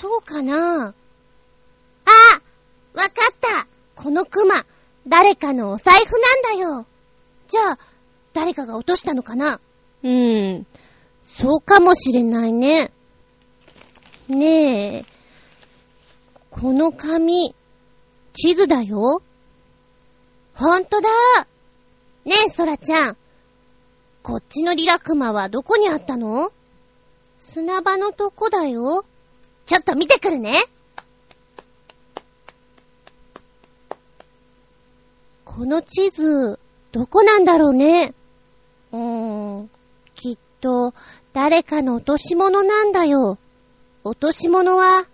[0.00, 0.94] そうかな？
[2.98, 4.66] わかったこのクマ、
[5.06, 6.12] 誰かのお財布
[6.50, 6.84] なんだよ
[7.46, 7.78] じゃあ、
[8.32, 9.60] 誰かが落としたのかな？
[10.02, 10.66] うーん、
[11.22, 12.90] そうかもしれないね。
[14.28, 15.04] ねえ、
[16.50, 17.54] この紙、
[18.32, 19.22] 地図だよ。
[20.54, 21.08] ほんとだ
[22.24, 23.16] ねえ、ソラちゃん。
[24.24, 26.52] こっちのリラクマはどこにあったの？
[27.38, 29.04] 砂場のとこだよ。
[29.66, 30.58] ちょっと見てくるね。
[35.58, 36.60] この地図、
[36.92, 38.14] どこなんだろうね。
[38.92, 39.70] うーん、
[40.14, 40.94] きっと、
[41.32, 43.38] 誰かの落とし物なんだよ。
[44.04, 45.04] 落とし物は、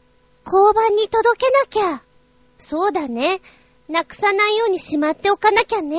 [0.44, 2.02] 交番に届けなきゃ。
[2.58, 3.40] そうだね。
[3.88, 5.98] なくさないようにしまっておかなきゃね。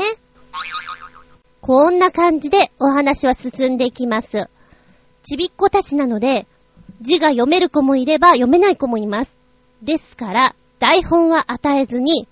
[1.60, 4.47] こんな感じでお話は進んでいきます。
[5.23, 6.45] ちびっ子たちなので、
[7.01, 9.39] 字が読める子もいれば読めない子もいます。
[9.81, 12.27] ですから、台本は与えずに、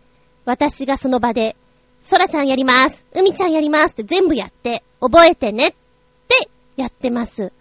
[0.46, 1.56] 私がその場で、
[2.04, 5.72] そらちゃんやります、うみちゃんやりますって全部やって、覚えてねっ
[6.28, 7.52] てやってます。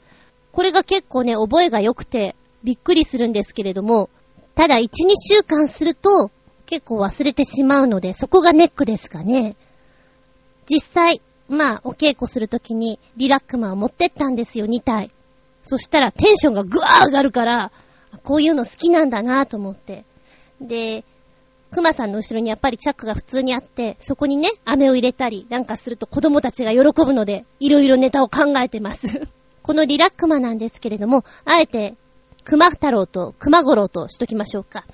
[0.50, 4.10] これが結構ね、覚えが良くて、びっくりするんですけれども、
[4.54, 6.30] ただ1、2週間すると、
[6.66, 9.56] 結構忘れてしまうので、そこがネックですかね。
[10.66, 15.10] 実際、まあ、お稽古するときにリラックマを持ってったんですよ、2体。
[15.64, 17.72] そしたらテンションがぐわー上がるから、
[18.24, 20.04] こういうの好きなんだなと思って。
[20.60, 21.04] で、
[21.72, 29.26] 熊さんの後ろにやっぱりチャックが普通にあって、そこにね、飴を入れたりなんかすると子供たちが喜ぶので、いろいろネタを考えてます
[29.62, 31.94] このリラックマなんですけれども、あえて、
[32.44, 34.84] 熊太郎と熊五郎としときましょうか。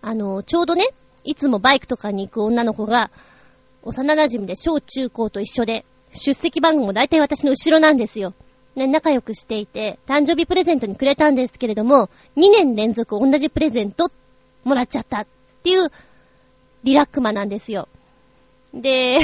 [0.00, 0.86] あの、ちょうどね、
[1.24, 3.10] いつもバイクとかに行く女の子が、
[3.82, 8.32] 幼馴染で小中高と一緒で、出席番号も大体私の後ろなんですよ。
[8.76, 14.10] ね、仲良くしていて、誕生日プレゼントにくれたんですけれども、2年連続同じプレゼント
[14.64, 15.26] もらっちゃったっ
[15.62, 15.90] ていう
[16.84, 17.88] リラックマなんですよ。
[18.72, 19.18] で、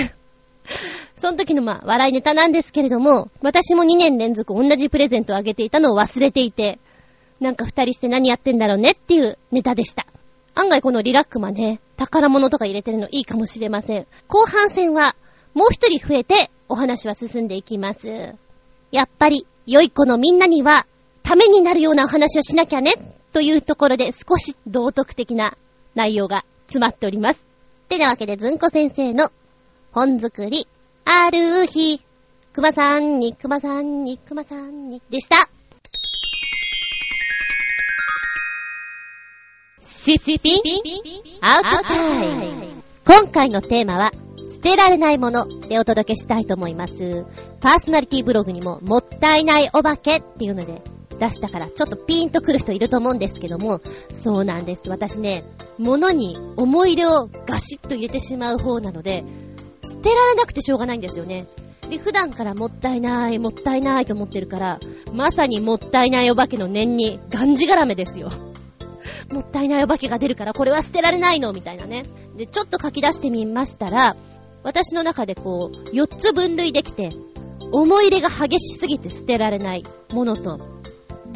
[1.17, 6.79] その時のまあ、笑いネタなんですけれども、私も2年連続同じプレゼントをあげていたのを忘れていて、
[7.39, 10.07] なんか二人して何やってんだろうねっていうネタでした。
[10.55, 14.07] 案外このリラックマね、宝物とか入れてるのいいかもしれません。
[14.27, 15.15] 後半戦は、
[15.53, 18.35] もう一人増えてお話は進んでいきます。
[18.91, 20.87] やっぱり、良い子のみんなには、
[21.23, 22.95] ためになるようなお話をしなきゃね、
[23.33, 25.57] というところで少し道徳的な
[25.95, 27.50] 内容が詰まっております。
[27.91, 29.33] ってなわけで、ずんこ先生の
[29.91, 30.69] 本作り、
[31.05, 32.01] ある日、
[32.53, 35.49] くまさんに、くまさんに、くまさんに、でした。
[39.81, 40.53] シッピ
[41.41, 42.67] アウトタイム。
[43.05, 44.13] 今回のテーマは、
[44.47, 47.27] 捨てられないものでお届けしたいと思います。
[47.59, 50.81] パーソナリティブログにも、もったいないお化けっていうので、
[51.19, 53.81] 出したから、ちょっとピーンと来る人いると思うんですけども、
[54.13, 54.89] そうなんです。
[54.89, 55.43] 私ね、
[55.81, 59.25] 物に思い入れをガシッと入れてしまう方なので、
[59.83, 61.47] 捨てられなくてしょうがないんですよね。
[61.89, 64.81] で、普段からもったいない、もったいないと思ってるから、
[65.13, 68.31] まさにもったいないお化けの念に、がんじがらめですよ。
[69.33, 72.05] もったいないお化けが出るから、これは捨てられないのみたいなね。
[72.37, 74.17] で、ちょっと書き出してみましたら、
[74.63, 77.13] 私の中でこう、4つ分類できて、
[77.73, 80.61] 思い入れが激しすぎて捨てられないものと、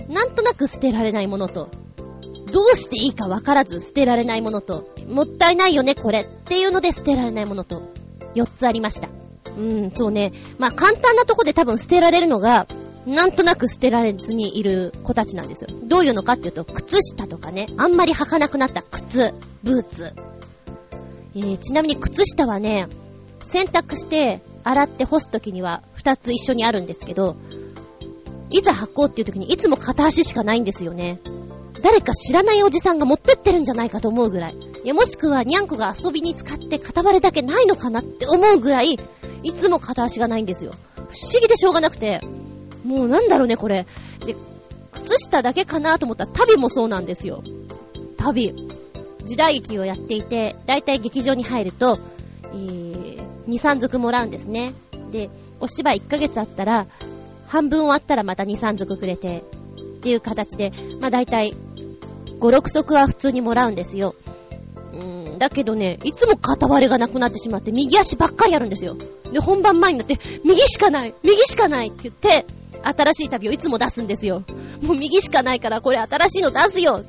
[0.09, 1.70] なんとなく捨てられないものと、
[2.52, 7.83] どうしていいかわからず捨てられないものと、もったいないよね、これっていうので捨てられないものと、
[8.35, 9.09] 4つありました。
[9.57, 10.33] うん、そうね。
[10.59, 12.66] まあ簡単なとこで多分捨てられるのが、
[13.07, 15.70] なんとなく捨てられずにいる子たちなんですよ。
[15.85, 20.12] どういうのかっていうと、靴下とかね、あんまり履かなくなった靴、ブーツ。
[21.37, 22.88] えー、ちなみに靴下はね、
[23.42, 27.37] 洗濯して洗って干すときには2つ一緒にあるんですけど、
[28.50, 31.20] いざ履こうっていう時にいつも片足しかないんですよね。
[31.85, 34.57] 誰か知らないおじさんが持ってってるんじゃないかと思うぐらい。
[34.85, 38.99] いや、もしくはにゃんこが遊びに使って片割れだけないのかなって思うぐらい、
[39.42, 40.73] いつも片足がないんですよ。
[40.97, 42.23] 不思議でしょうがなくて、
[42.87, 43.87] もうなんだろうね、これ。
[44.25, 44.35] で、
[44.92, 47.42] 靴下だけかなと思ったら旅もそうなんですよ。
[48.16, 48.55] 旅。
[49.27, 51.99] 時代劇をやっていて、だいたい劇場に入ると、
[52.44, 54.73] えー、2、3足もらうんですね。
[55.12, 55.29] で、
[55.61, 56.87] お芝居1ヶ月あったら、
[57.47, 59.44] 半分終わったらまた2、3足くれて、
[59.99, 61.55] っていう形で、まあ大体、
[62.44, 64.14] 5、6足は普通にもらうんですよ。
[64.92, 68.98] うん、だけどね、いつも片割れがなくなってしまって、右足ばっかりやるんですよ。
[69.33, 72.44] で、本番前になって、右しかない右しかないって言って、
[72.83, 74.42] 新しい旅をいつも出すんですよ。
[74.83, 77.02] もう右しかないから、これ新しいの出すよ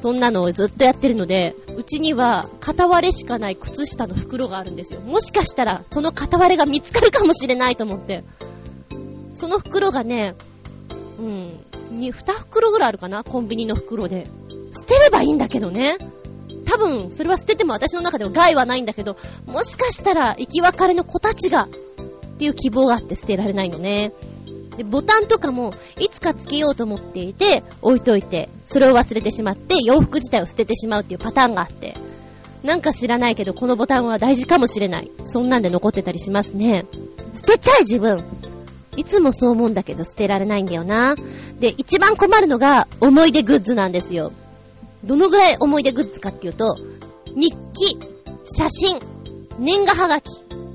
[0.00, 5.00] そんなのをずっとやってるので、うちには片割れしかない靴下の袋があるんですよ。
[5.02, 8.24] もしかしたら、その片割れが見つかるかもしれないと思って。
[9.34, 10.34] その袋がね、
[11.20, 13.22] うん、に、二袋ぐらいあるかな？
[13.22, 14.26] コンビニの袋で。
[14.72, 15.98] 捨てればいいんだけどね。
[16.64, 21.68] 多分、それは捨てても私の中では害はないんだけど、もしかしたら、生き別れの子たちが、っ
[22.38, 24.12] ていう希望があって捨てられないのね。
[24.76, 31.96] で、ボタンとかも、いつかつけようと思っていて、置いといて、それを忘れてしまって、洋服自体を捨ててしまうっていうパターンがあって、
[32.62, 35.10] なんか知らないけど、このボタンは大事かもしれない。
[35.24, 36.86] そんなんで残ってたりしますね。
[37.34, 38.22] 捨てちゃえ自分
[38.96, 41.14] いつもそう思うんだけど捨てられないんだよな。
[41.58, 44.32] で、一番困るのが思い出グッズなんですよ。
[45.04, 46.76] どのぐらい思い出グッズかっていうと、
[47.34, 47.98] 日記、
[48.44, 48.98] 写真、
[49.58, 50.24] 年賀はがき、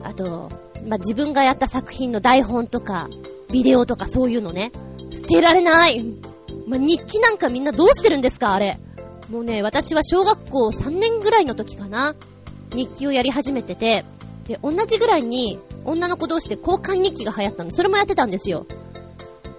[0.03, 0.49] あと、
[0.87, 3.09] まあ、自分がやった作品の台本とか、
[3.51, 4.71] ビデオとかそういうのね。
[5.11, 6.03] 捨てられない。
[6.67, 8.79] まあ、日記なんかみんなどうしてるんですかあれ。
[9.29, 12.15] もうね、私は小学校3年ぐらいの時かな。
[12.73, 14.05] 日記をやり始めてて、
[14.47, 17.71] で、同じぐらいに女の子同士で交換日記が流行ったの。
[17.71, 18.65] それもやってたんですよ。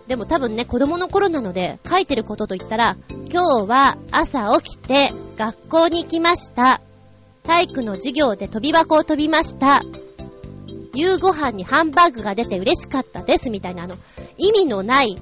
[0.07, 2.97] でも多分ね、子供の頃なので、書いてることと言ったら、
[3.33, 6.81] 今日は朝起きて学校に行きました。
[7.43, 9.83] 体育の授業で飛び箱を飛びました。
[10.95, 13.51] 夕ご飯にハンバーグが出て嬉しかったです。
[13.51, 13.97] みたいなあの、
[14.39, 15.19] 意味のない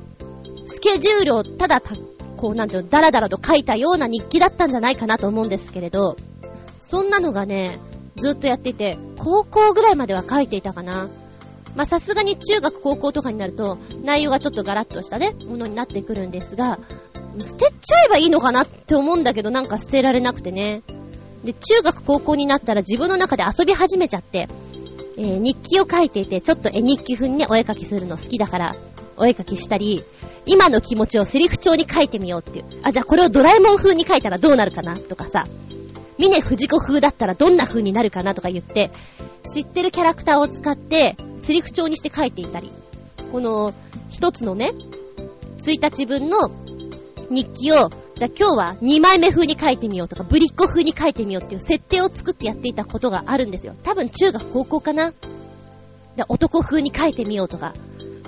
[0.66, 1.97] スケジュールをただた、
[2.37, 6.16] こうなんていうの、ダラダラと書いたような日記だったんじゃないかなと思うんですけれど、
[6.79, 7.79] そんなのがね、
[8.16, 11.09] ずっとやっていて、高校ぐらいまでは書いていたかな。
[11.75, 16.79] まさすがに中学高校とかになると、内容がちょっとガラッとしたね、ものになってくるんですが、
[17.43, 20.83] 捨てちゃえばいいのかなって思うんだけど、なんか捨てられなくてね。
[21.45, 24.49] で、中学高校になったら自分の中で遊び始めちゃって、
[25.17, 28.77] えー、日記を書いていて、ちょっと絵日記風にね、お絵描きするの好きだから、
[29.17, 30.05] お絵描きしたり、
[30.47, 32.65] 今の気持ちをセリフ帳に書いてみようっていう。
[32.83, 35.47] あ、じゃあこれをドラえもん風に書いたらどうなるかなとかさ、
[36.19, 38.91] 峰藤子風だったらどんな風になるかなとか言って、
[39.45, 42.71] 知ってるキャラクターを使って、セリフ帳にして書いていたり、
[43.31, 43.75] この、
[44.09, 44.73] 一つのね、
[45.59, 46.51] 1日分の
[47.31, 53.75] 日記を、じゃあ今日は2枚目風に書いてみようとか、ぶりっ子風に書いてみようっていう設定を作ってやっていたことがあるんですよ。
[53.83, 55.13] 多分中学高校かな
[56.17, 57.75] で男風に書いてみようとか、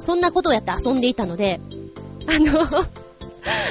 [0.01, 1.61] そんなことをやって遊んでいたので、
[2.27, 2.67] あの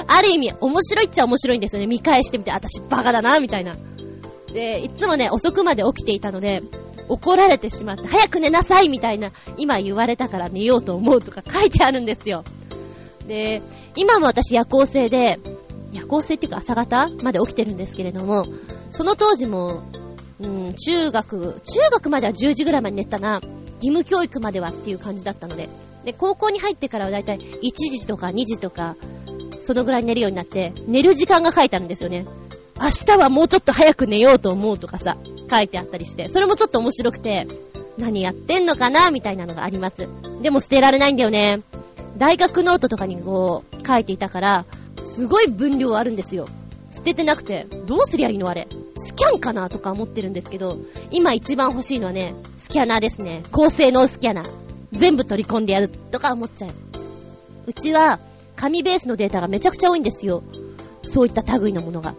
[0.07, 1.87] ある意味面白いっちゃ面白いんですよね。
[1.87, 3.75] 見返してみて、私バカだな、みたいな。
[4.53, 6.63] で、いつもね、遅くまで起きていたので、
[7.07, 12.43] 怒られてしまって、早く寝なさいみたいな、今言われたから寝ようと思うとか書いてあるんですよ。
[13.27, 13.61] で、
[13.95, 15.39] 今も私夜行性で、
[15.91, 18.45] 夜行性っていうか朝方まで起きてるんですけれども、
[18.89, 19.83] その当時も、
[20.39, 23.41] うん、中学、中学までは10時ぐらいまで寝たな、
[23.81, 25.69] 義務教育まではっていう感じだったので、
[26.03, 28.95] で、高校に入ってからはだいたい1時とか2時とか、
[29.61, 32.25] そのぐらい寝るようになって、寝る時間が書いてあるんですよね。
[32.79, 35.17] 明日はもうちょっと早く寝ようと思うとかさ、
[35.49, 37.47] 書いてあったりして、それもちょっと面白くて、
[37.97, 40.07] 何やってんのかなみたいなのがあります。
[40.41, 41.61] でも捨てられないんだよね。
[42.17, 44.65] 大学ノートとかにこう、書いていたから、
[45.05, 46.47] すごい分量あるんですよ。
[46.91, 48.67] 捨ててなくて、どうすりゃいいのあれ。
[48.97, 50.77] スキャンかなとか思ってるんですけど、
[51.11, 53.43] 今一番欲しいのはね、スキャナーですね。
[53.51, 54.49] 高性能スキャナー。
[54.93, 56.71] 全部取り込んでやるとか思っちゃう。
[57.67, 58.19] うちは、
[58.55, 60.43] 紙ベースのデータがめちゃくちゃ多いんですよ。
[61.05, 62.15] そういった類のものが。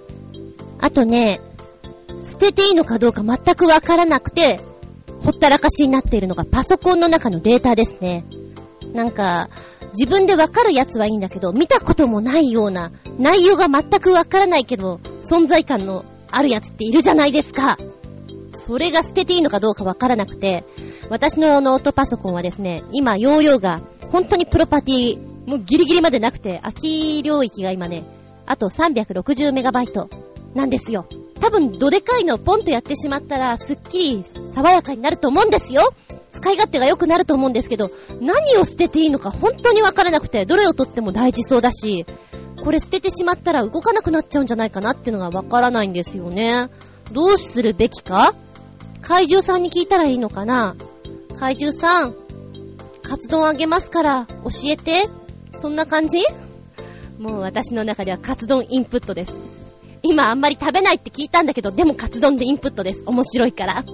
[0.79, 1.41] あとね、
[2.27, 4.61] 捨てていいのかどうか全くわからなくて、
[5.23, 8.25] ほったらかしになっているのがパソコンの中のデータですね。
[8.93, 9.49] なんか、
[9.93, 17.79] 自分でわかるやつはいいんだけど、見たこともないような、内容が全くわからないけど、存在感のあるやつっているじゃないですか。
[18.53, 20.65] それが捨てていいのかどうかわからなくて、
[21.11, 28.05] 私のノートパソコンはですね、今、容量が、本当にプロパティ、もうギリギリまでなくて、空き領域が今ね、
[28.47, 30.09] あと360メガバイト
[30.57, 31.07] なんですよ。
[31.41, 35.95] 多分、どでかいのポンとやってしまったら、すっきり爽やかになると思うんですよ。
[36.31, 37.91] 使い勝手が良くなると思うんですけど、
[38.21, 42.07] 何を捨てていいのか本当にわからなくて、どれを取っても大事そうだし、
[42.65, 46.69] これ捨ててしまったら動かなくなっちゃうんじゃないかなっていうのがわからないんですよね。
[47.13, 48.35] どうするべきか？
[49.03, 50.75] 怪獣さんに聞いたらいいのかな？
[51.39, 52.15] 怪獣さん、
[53.03, 55.09] カツ丼あげますから教えて。
[55.55, 56.19] そんな感じ？
[57.19, 59.33] もう私の中ではカツ丼インプットです。
[60.07, 63.03] 今あんまり食べないって聞いたんだけど、でもカツ丼でインプットです。
[63.07, 63.85] 面白いから。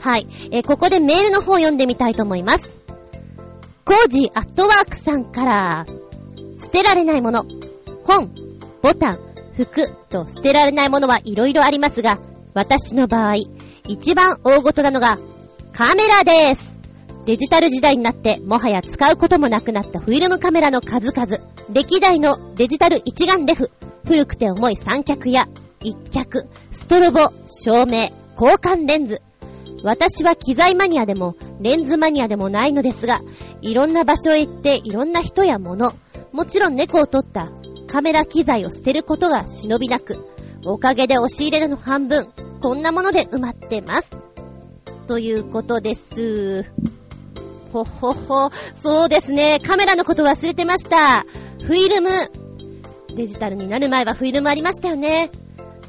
[0.00, 0.26] はい。
[0.50, 2.76] えー、ここでメールの方を読んでみたいと思います。
[3.84, 5.86] コージーアットワークさんから、
[6.58, 7.46] 捨てられないもの。
[8.04, 8.30] 本、
[8.82, 9.18] ボタン、
[9.54, 12.18] 服と捨てられないものはいろいろありますが、
[12.54, 13.36] 私の場合、
[13.86, 15.18] 一番大ごとなのが、
[15.72, 16.78] カメラです。
[17.24, 21.38] デジタル時代になって、もはや使うこともなくなったフィルムカメラの数々。
[21.70, 23.70] 歴代のデジタル一眼レフ。
[24.08, 25.48] 古くて重い三脚や
[25.82, 28.08] 一脚、ストロボ、照明、
[28.40, 29.20] 交換レンズ。
[29.84, 33.20] 私は機材マニアでも、レンズマニアでもないのですが、
[33.60, 35.92] いろんな場所へ行っていろんな人や物、
[36.32, 37.50] もちろん猫を撮った
[37.86, 40.16] カメラ機材を捨てることが忍びなく、
[40.64, 42.28] おかげで押し入れの半分、
[42.62, 44.10] こんなもので埋まってます。
[45.06, 46.64] ということです。
[47.74, 49.60] ほほほ、そうですね。
[49.62, 51.26] カメラのこと忘れてました。
[51.62, 52.37] フィルム。
[53.14, 55.30] デジタルになる前はフィルムありましたよね。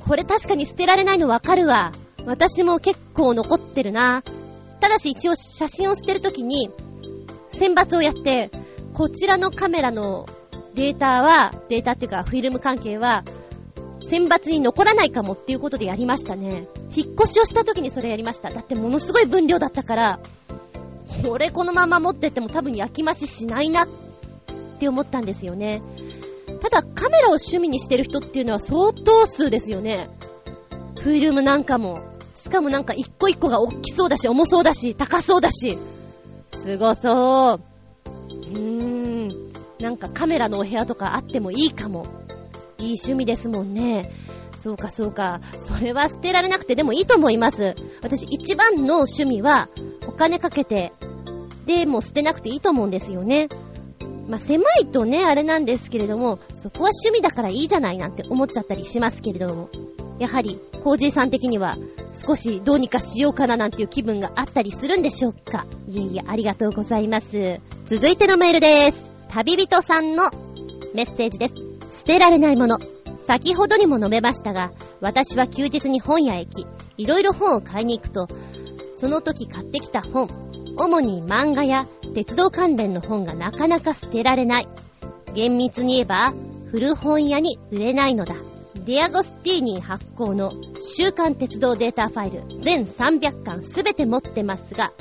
[0.08, 1.91] これ確かに捨てられないのわかるわ。
[2.25, 4.23] 私も結構残ってるな。
[4.79, 6.71] ただし一応写真を捨てるときに、
[7.49, 8.49] 選抜をやって、
[8.93, 10.25] こちらのカメラの
[10.73, 13.23] データは、データっていうかフィルム関係は、
[14.01, 16.67] 選抜に残らないかもっていうことでやりましたね。
[16.96, 18.50] 引っ越しをした時にそれやりました。
[18.50, 20.19] だってものすごい分量だったから、
[21.23, 23.87] これこのまま持ってっても多分焼き増ししないなっ
[24.79, 25.81] て思ったんですよね。
[26.60, 30.10] ただカメラを趣味にしてる人っていうのは相当数ですよね。
[30.99, 31.99] フィルムなんかも。
[32.35, 35.77] しかもなんか一個一個が大きそうだし、重そうだし、高そうだし。
[36.49, 38.31] すごそう。
[38.31, 39.51] うーん。
[39.79, 42.05] なんかカメラのお部屋とかあってもいいかも。
[42.77, 44.10] いい趣味ですもんね。
[44.57, 45.41] そうかそうか。
[45.60, 47.75] それは捨てられなくてでもいいと思います。
[48.01, 49.69] 私一番の趣味は
[50.07, 50.91] お金かけて、
[51.65, 53.47] でも捨てなくていいと思うんですよね。
[54.30, 59.69] まあ、狭いとね、あれなんですけれども、そこは趣味だからいいじゃないなんて思っちゃったりしますけれども。
[60.19, 61.77] やはり、コージーさん的には、
[62.13, 67.60] 少しどうにかしようかななんていう気分があったりするんでしょうかいえいえ、ありがとうございます。
[67.86, 69.10] 続いてのメールです。
[69.30, 70.30] 旅人さんの
[70.94, 71.56] メッセージです。
[72.00, 72.77] 捨てられないもの。
[73.25, 74.71] 先ほどにも述べましたが、
[75.02, 76.67] 私は休日に本屋へ行き、
[76.98, 78.27] いろいろ本を買いに行くと、
[78.94, 80.27] その時買ってきた本、
[80.80, 84.67] 主に漫画や鉄道関連の本がなかなか捨てられない。
[85.34, 86.34] 厳密に言えば、
[86.71, 88.34] 古本屋に売れないのだ。
[88.86, 94.94] ディアゴスティーニ発行の週刊鉄道データファイル全300巻すべて持ってますが、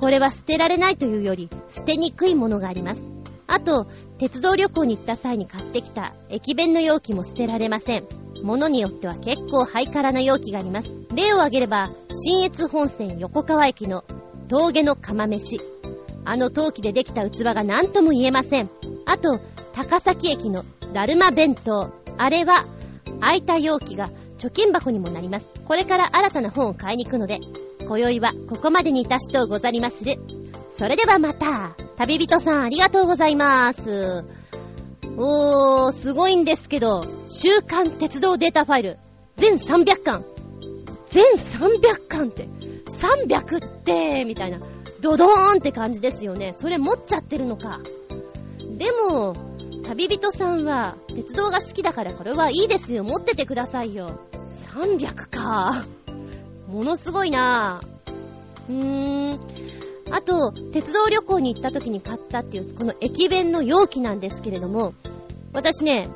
[0.00, 3.02] これは捨てられないというより捨てにくいものがあります。
[3.46, 3.86] あと、
[4.18, 8.04] 鉄道旅行に行った際に買ってきた駅弁の容器も捨てられません。
[8.42, 10.90] 物によっては結構ハイカラな容器があります。
[11.14, 14.04] 例を挙げれば、新越本線横川駅の
[14.52, 15.62] 峠の釜飯。
[16.26, 18.68] あの陶器でできた器が何とも言えません。
[19.06, 19.40] あと、
[19.72, 21.90] 高崎駅のだるま弁当。
[22.18, 22.66] あれは、
[23.20, 25.48] 空いた容器が貯金箱にもなります。
[25.64, 27.40] これから新たな本を買いに行くので、
[27.86, 30.18] 今宵はここまでにいたしとうござりまする。
[30.76, 31.74] それではまた。
[31.96, 34.22] 旅人さんありがとうございます。
[35.16, 38.98] おー、すごいんですけど、週刊鉄道データファイル、
[39.38, 40.26] 全300巻。
[41.08, 42.48] 全300巻って、
[42.86, 44.58] 300って、みたいな、
[45.00, 46.52] ドドーンって感じですよね。
[46.56, 47.80] それ持っちゃってるのか。
[48.78, 49.34] でも、
[49.84, 53.04] 旅人さんは、鉄道が好きだからこれはいいですよ。
[53.04, 54.20] 持っててくださいよ。
[54.74, 55.84] 300か。
[56.68, 57.82] ものすごいな
[58.68, 59.40] うーん。
[60.10, 64.94] あと、鉄道旅行に行った時に買ったっていう、この駅弁の容器なんですけれども、
[65.52, 66.08] 私ね、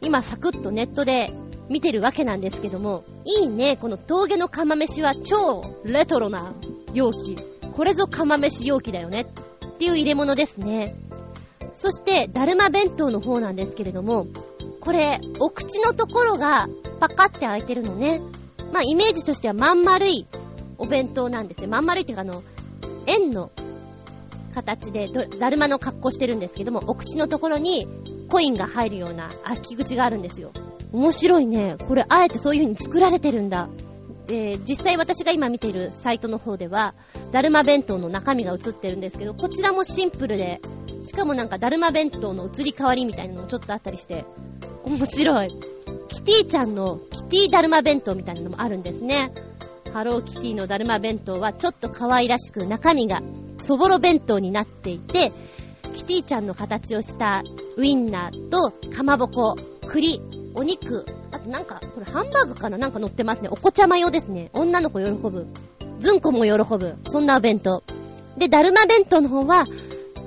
[0.00, 1.32] 今サクッとネットで
[1.68, 6.52] 見てるわけなんですけども、いいね、この峠の釜飯は超レトロな
[6.92, 7.36] 容器。
[7.72, 9.26] これぞ釜飯容器だよね
[9.66, 10.94] っていう入れ物ですね。
[11.74, 14.26] そして、だるま弁当の方なんですけれども、
[14.80, 16.68] これ、お口のところが
[17.00, 18.22] パカって開いてるのね。
[18.72, 20.26] まあ、イメージとしてはまん丸い
[20.78, 21.68] お弁当なんですよ。
[21.68, 22.42] まん丸いっていうかあの、
[23.06, 23.50] 円の
[24.54, 27.86] 形で、だるまの格好してるんですけども、お口のところに
[28.30, 30.52] コインが入るような開き口があるんですよ。
[30.96, 31.76] 面白いね。
[31.88, 33.68] これあえてそういう風に作られてるんだ。
[34.26, 36.94] で、実際私が今見ているサイトの方では、
[37.32, 40.62] だるま弁当の中身が映ってるんですけど、こちらもシンプルで、
[41.02, 44.24] しかもなんかだるま弁当の移り変わりみたいなのもちょっとあったりして、
[44.84, 45.48] 面白い。
[46.08, 49.32] キティちゃんのキティだるま弁当みたいなのもあるんですね。
[49.92, 53.20] ハローキティのだるま弁当はちょっと可愛らしく中身が
[53.58, 55.30] そぼろ弁当になっていて、
[55.94, 57.42] キティちゃんの形をした
[57.76, 60.22] ウインナーと、かまぼこ、栗、
[60.56, 62.78] お肉、あとなんか、これハンバーグかな？
[62.78, 63.48] なんか乗ってますね。
[63.50, 64.50] お子ちゃま用ですね。
[64.54, 65.46] 女の子喜ぶ。
[65.98, 66.94] ずんこも喜ぶ。
[67.08, 67.84] そんなお弁当。
[68.38, 69.66] で、だるま弁当の方は、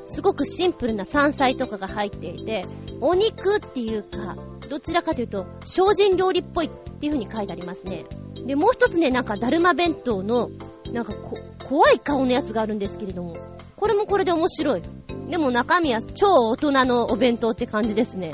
[0.08, 2.66] すごくシンプルな山菜とかが入っていて、
[3.02, 4.38] お肉っていうか、
[4.70, 8.06] どちらかというと、精進料理っぽいっていう風に書いてありますね。
[8.46, 10.50] で、もう一つね、なんかだるま弁当の、
[10.92, 13.36] なんかこ、怖い顔のやつがあるんですけれども、
[13.76, 14.82] これもこれで面白い。
[15.30, 18.34] でも中身は超大人のお弁当って感じですね。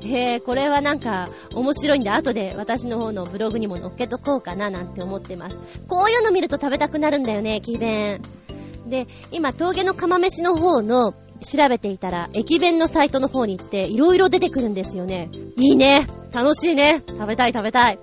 [0.00, 5.58] へえ、これはなんか面白いんで、後で私の方のブログにも載っけとこうかななんて思ってます。
[5.88, 8.22] こういうの見ると食べたくなるんだよね、駅弁。
[8.86, 15.30] で、今、峠の釜飯の方の調べていたら、駅弁のサイトの方に行って、いろいろ出てくるんですよね。
[15.56, 17.98] いいね楽しいね食べたい食べたい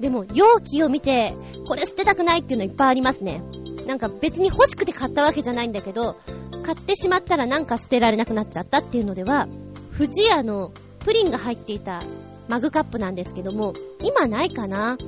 [0.00, 1.34] でも、容器を見て、
[1.66, 3.42] これ捨てたくないっていうのいっぱいありますね。
[3.86, 6.16] なんか別に欲しくて買ったわけじゃないんだけど、
[6.64, 9.48] 買ってしまったらなんか捨てられなくなっちゃったっていうのでは、
[9.96, 12.02] 富士屋のプリンが入っていた
[12.48, 14.98] マグカップなんですけども、今ないかな？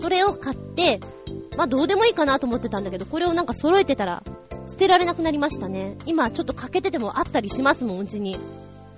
[0.00, 1.00] それを買って、
[1.56, 4.22] まあどうでもいいかなと思ってたんだけど、これをなんか揃えてたら、
[4.66, 5.96] 捨てられなくなりましたね。
[6.06, 8.38] 今ちょっと欠けててもあったりしますもん、うちに。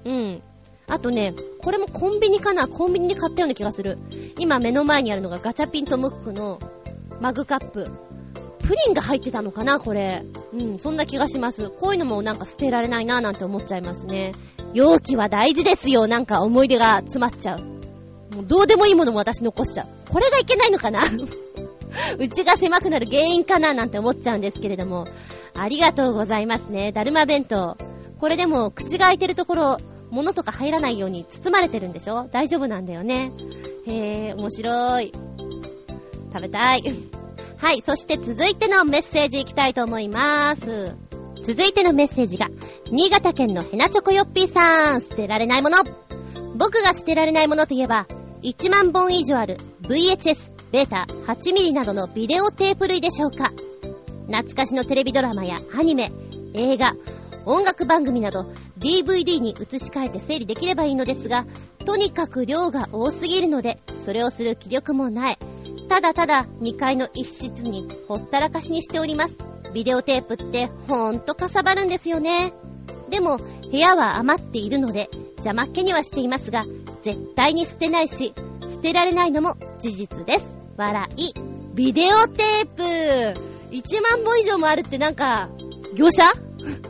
[0.04, 0.42] うん。
[0.88, 2.68] あとね、これもコンビニかな？
[2.68, 3.98] コンビニで買ったような気がする。
[4.38, 6.60] 今目の前にあるのがガチャピンとムックの
[7.20, 7.90] マグカップ。
[8.58, 10.24] プリンが入ってたのかなこれ。
[10.52, 11.70] うん、そんな気がします。
[11.70, 14.32] こういうのもなんか捨てられないななんて思っちゃいますね。
[14.74, 16.06] 容器は大事ですよ。
[16.06, 17.60] なんか思い出が詰まっちゃう。
[18.34, 19.86] もうどうでもいいものも私残しちゃう。
[20.12, 21.02] これがいけないのかな？
[22.18, 25.06] うちが狭くなる原因かななんて思っちゃうんですけれども。
[25.54, 26.92] ありがとうございますね。
[26.92, 27.76] だるま弁当。
[28.20, 29.76] これでも口が開いてるところ、
[30.10, 32.28] 物とか入らないように包まれてるんでしょ？
[32.30, 33.32] 大丈夫なんだよね。
[33.86, 35.12] へぇ、面白い。
[36.32, 36.82] 食べたい。
[37.56, 40.94] はい、そして続いてのメッセージいきたいと思います。
[41.42, 42.48] 続いてのメッセージが、
[42.90, 45.78] 新潟県のヘナチョコヨッピーさん、捨てられないもの。
[46.56, 48.06] 僕が捨てられないものといえば、
[48.42, 53.52] 1万本以上ある VHS、ベータ、8ミリなどのビデオテープ類でしょうか。
[54.26, 56.12] 懐かしのテレビドラマやアニメ、
[56.54, 56.94] 映画、
[57.46, 61.46] 音楽番組など DVD に移し替えて整理できればいいのですが、
[61.84, 65.38] とにかく量が多すぎるので、それをする気力もない。
[65.88, 69.49] ただただ2階の一室にほったらかしにしております。
[69.72, 72.52] ビデオテープってほんとかさばるんですよね。
[73.08, 76.66] でも、部屋は余っているので、邪魔っ気にはしていますが、
[77.02, 78.34] 絶対に捨てないし、
[78.70, 80.56] 捨てられないのも事実です。
[80.76, 81.34] 笑い。
[81.74, 82.82] ビデオテープ
[83.70, 85.48] !1 万本以上もあるってなんか、
[85.94, 86.24] 業者？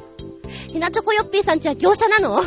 [0.72, 2.43] ひなチョコヨッピーさんちは業者なの？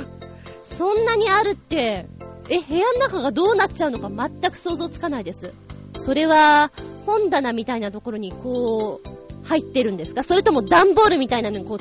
[0.63, 2.07] そんなにあるって、
[2.49, 5.53] え、部屋の中がどうなっちゃうのか全く想像つかないです。
[5.97, 6.71] それは、
[7.05, 9.07] 本棚みたいなところにこう、
[9.43, 10.23] 入ってるんですか？
[10.23, 11.79] それとも段ボールみたいなのにこう、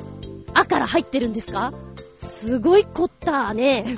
[0.55, 1.73] あから入ってるんですか？
[2.17, 3.97] すごい凝ったね。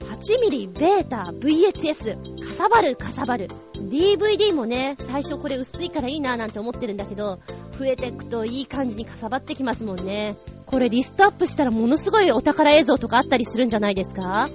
[0.00, 3.48] 8ミリ、ベータ、VHS、かさばる、かさばる。
[3.74, 7.38] DVD もね、最初これ薄いからいいなーなんて思ってるんだけど、
[7.78, 10.36] 増えていくといい感じにかさばってきますもんね。
[10.64, 14.48] これリストアップしたらものすごいお宝映像とかあったりするんじゃないですか？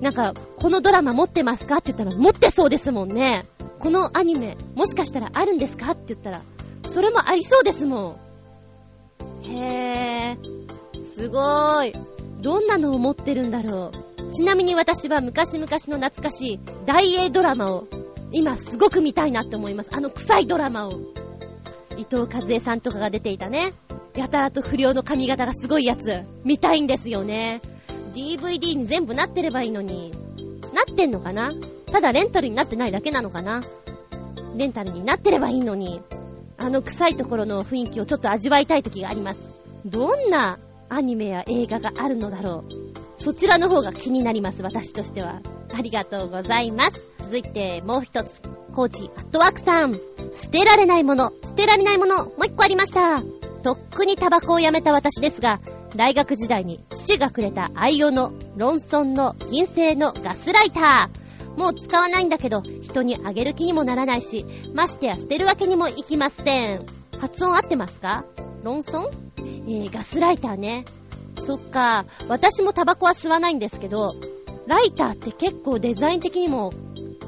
[0.00, 1.76] なんか、このドラマ持ってますか？
[1.76, 3.46] って言ったら持ってそうですもんね。
[3.78, 5.92] このアニメ、もしかしたらあるんですか？
[5.92, 6.42] って言ったら、
[6.86, 8.16] それもありそうですも
[9.44, 9.44] ん。
[9.44, 11.04] へー。
[11.04, 11.92] すごーい。
[12.40, 14.32] どんなのを持ってるんだろう。
[14.32, 17.86] ちなみに私は昔々の懐かしい大英ドラマを
[18.32, 19.90] 今すごく見たいなって思います。
[19.92, 21.00] あの臭いドラマを。
[21.96, 23.72] 伊藤和恵さんとかが出ていたね。
[24.14, 26.22] やたらと不良の髪型がすごいやつ。
[26.44, 27.60] 見たいんですよね。
[28.14, 30.12] DVD に全部なってればいいのに。
[30.74, 31.52] なってんのかな？
[31.90, 33.62] ただレンタルになってないだけなのかな？
[34.56, 36.02] レンタルになってればいいのに。
[36.58, 39.50] あの臭いところの雰囲気をちょっと味わいたい時があります。
[39.84, 42.96] どんなアニメや映画があるのだろう。
[43.16, 45.40] そちらの方が気になります、私としては。
[45.72, 47.02] ありがとうございます。
[47.22, 48.40] 続いて、もう一つ。
[48.72, 49.94] コーチ、アットワークさん。
[50.34, 53.22] 捨てられないもの、捨てられないもの、もう一個ありました。
[53.62, 55.60] とっくにタバコをやめた私ですが、
[55.96, 61.25] 大学時代に父がくれた愛用のロンソンの銀製のガスライター。
[61.56, 64.44] もう使わないんだけど、人にあげる気にもならないし、
[64.74, 66.86] ましてや捨てるわけにもいきません。
[67.18, 68.24] 発音合ってますか？
[68.62, 70.84] ロンソンえー、ガスライターね。
[71.40, 74.14] そっか、私もタバコは吸わないんですけど、
[74.66, 76.72] ライターって結構デザイン的にも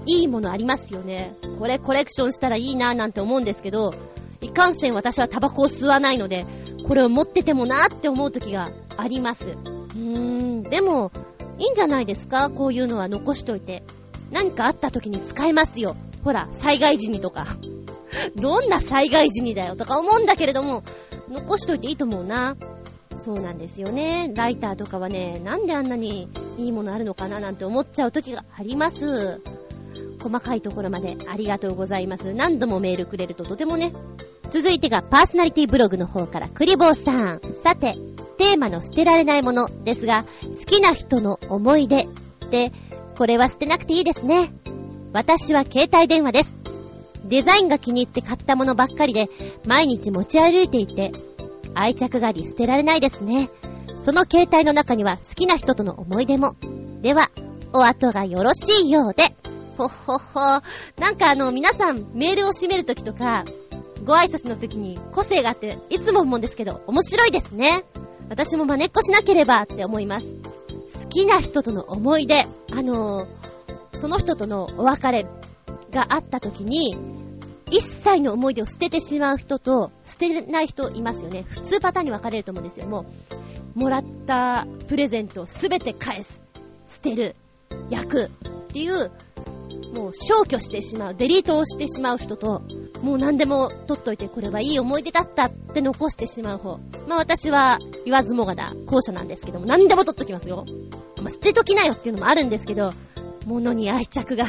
[0.06, 1.36] いいものありますよね。
[1.58, 3.92] これコレクションしたらいいなぁなんて思うんですけど、
[4.40, 6.46] いかんせん私はタバコを吸わないので、
[6.86, 9.50] これを持っててもなーって思う時があります。
[9.50, 11.12] うーん、でも、
[11.58, 12.50] いいんじゃないですか？
[12.50, 13.82] こういうのは残しといて。
[14.30, 15.96] 何かあった時に使えますよ。
[16.24, 17.46] ほら、災害時にとか。
[18.36, 20.82] どんな災害時にだよとか思うんだけれども、
[21.30, 22.56] 残しといていいと思うな。
[23.16, 24.32] そうなんですよね。
[24.34, 29.40] ライターとかはね、なんであんなにいいものあるのかななんて思っちゃう時があります。
[30.20, 32.32] 細かいところまでありがとうございます。
[32.32, 33.92] 何度もメールくれるととてもね。
[34.50, 37.40] 続いてがパーソナリティブログの方からクリボーさん。
[37.62, 37.96] さて、
[38.38, 42.08] テーマの捨てられないものですが、好きな人の思い出っ
[42.50, 42.72] て、
[43.18, 44.52] これは捨てなくていいですね。
[45.12, 46.54] 私は携帯電話です。
[47.24, 49.28] デザインが気に入って買ったものばっかりで、
[49.66, 51.10] 毎日持ち歩いていて、
[51.74, 53.50] 愛着がり捨てられないですね。
[53.98, 56.54] その携帯の中には好きな人との思い出も。
[57.02, 57.28] では、
[57.72, 59.34] お後がよろしいようで。
[59.76, 60.40] ほほほ。
[61.00, 63.44] なんかあの、皆さんメールを閉めるときとか、
[64.04, 67.84] ご挨拶の時に個性があって、いつも思うんですけど、面白いですね。
[68.30, 70.57] 私も真似っこしなければって思います。
[70.92, 72.46] 好きな人との思い出。
[72.72, 73.28] あのー、
[73.96, 75.26] その人とのお別れ
[75.90, 76.96] があった時に、
[77.70, 81.44] 一切の思い出を捨ててしまう人と、捨てない人いますよね。
[81.48, 82.86] 普通パターンに分かれると思うんですよ。
[82.86, 83.04] も
[83.76, 86.40] う、もらったプレゼントをすべて返す。
[86.88, 87.36] 捨てる。
[87.90, 88.24] 焼く。
[88.24, 88.28] っ
[88.68, 89.10] ていう、
[89.94, 92.62] もう消去してしまう、デリートをしてしまう人と、
[93.02, 96.78] もう何でも取っといてこれはいい思い出だったって残してしまう方。
[97.06, 100.64] まあ私は言わずもがな後者なんですけども、何でも取っときますよ。
[101.18, 102.92] まあ、捨てときなよっていうのもあるんですけど、
[103.46, 104.46] 物に愛着が。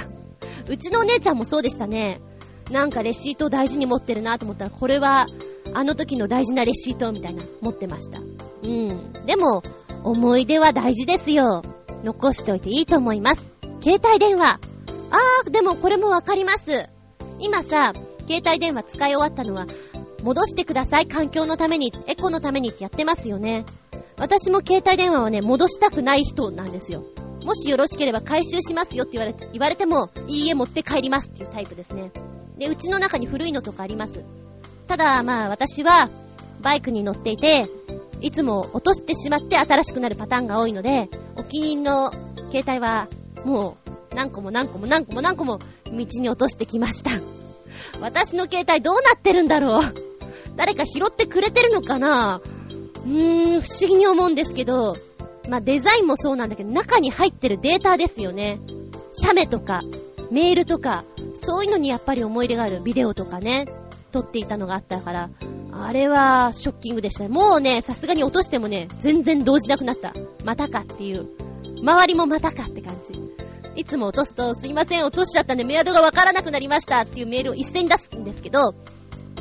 [0.68, 2.22] うちのお姉ちゃんもそうでしたね。
[2.72, 5.28] なんかレシートを大事に持ってるなと思ったら、これは
[5.74, 8.20] あの時の大事なレシートみたいな持ってました。
[8.20, 9.14] うん。
[9.26, 9.64] でも、
[10.04, 11.64] 思い出は大事ですよ。
[12.04, 13.50] 残しておいていいと思います。
[13.82, 14.60] 携帯電話。
[15.12, 16.88] あー、でもこれもわかります。
[17.40, 17.94] 今さ、
[18.28, 19.66] 携帯電話使い終わったのは、
[20.24, 23.66] 戻してください、環境のために、エコのためにってやってますよね。
[24.18, 27.04] 私も携帯電話はね、戻したくない人なんですよ。
[27.46, 32.12] もしよろしければ回収しますよって言われて、言われても、いいえ持って帰りますっていうタイプですね。
[32.58, 34.24] で、うちの中に古いのとかあります。
[34.88, 36.10] ただ、まあ私は、
[36.62, 37.70] バイクに乗っていて、
[38.22, 42.12] いつも落としてしまって新しくなるパターンが多いので、お気に入りの
[42.52, 43.08] 携帯は、
[43.46, 43.89] もう、
[44.20, 47.12] 何個も何個も何個も何個も道に落としてきました。
[48.02, 49.94] 私の携帯どうなってるんだろう？
[50.58, 52.42] 誰か拾ってくれてるのかな？
[52.44, 54.98] うーん、不思議に思うんですけど、
[55.48, 58.60] まあ、デザインもそうなんだけど、中に入ってるデータですよね。
[59.14, 59.84] 写メとか、
[60.32, 63.68] メールとか、そういうのにやっぱり思い入れがあるビデオとかね、
[64.12, 65.30] 撮っていたのがあったから、
[65.72, 67.30] あれはショッキングでしたね。
[67.30, 70.14] もうね、さすがに落としてもね、全然動じなくなった。
[70.44, 71.30] またかっていう。
[71.82, 73.14] 周りもまたかって感じ。
[73.80, 78.74] いつも落とすと、すいません、落としちゃったんでメアドがわからなくなりましたっていうメールを一斉に出すんですけど、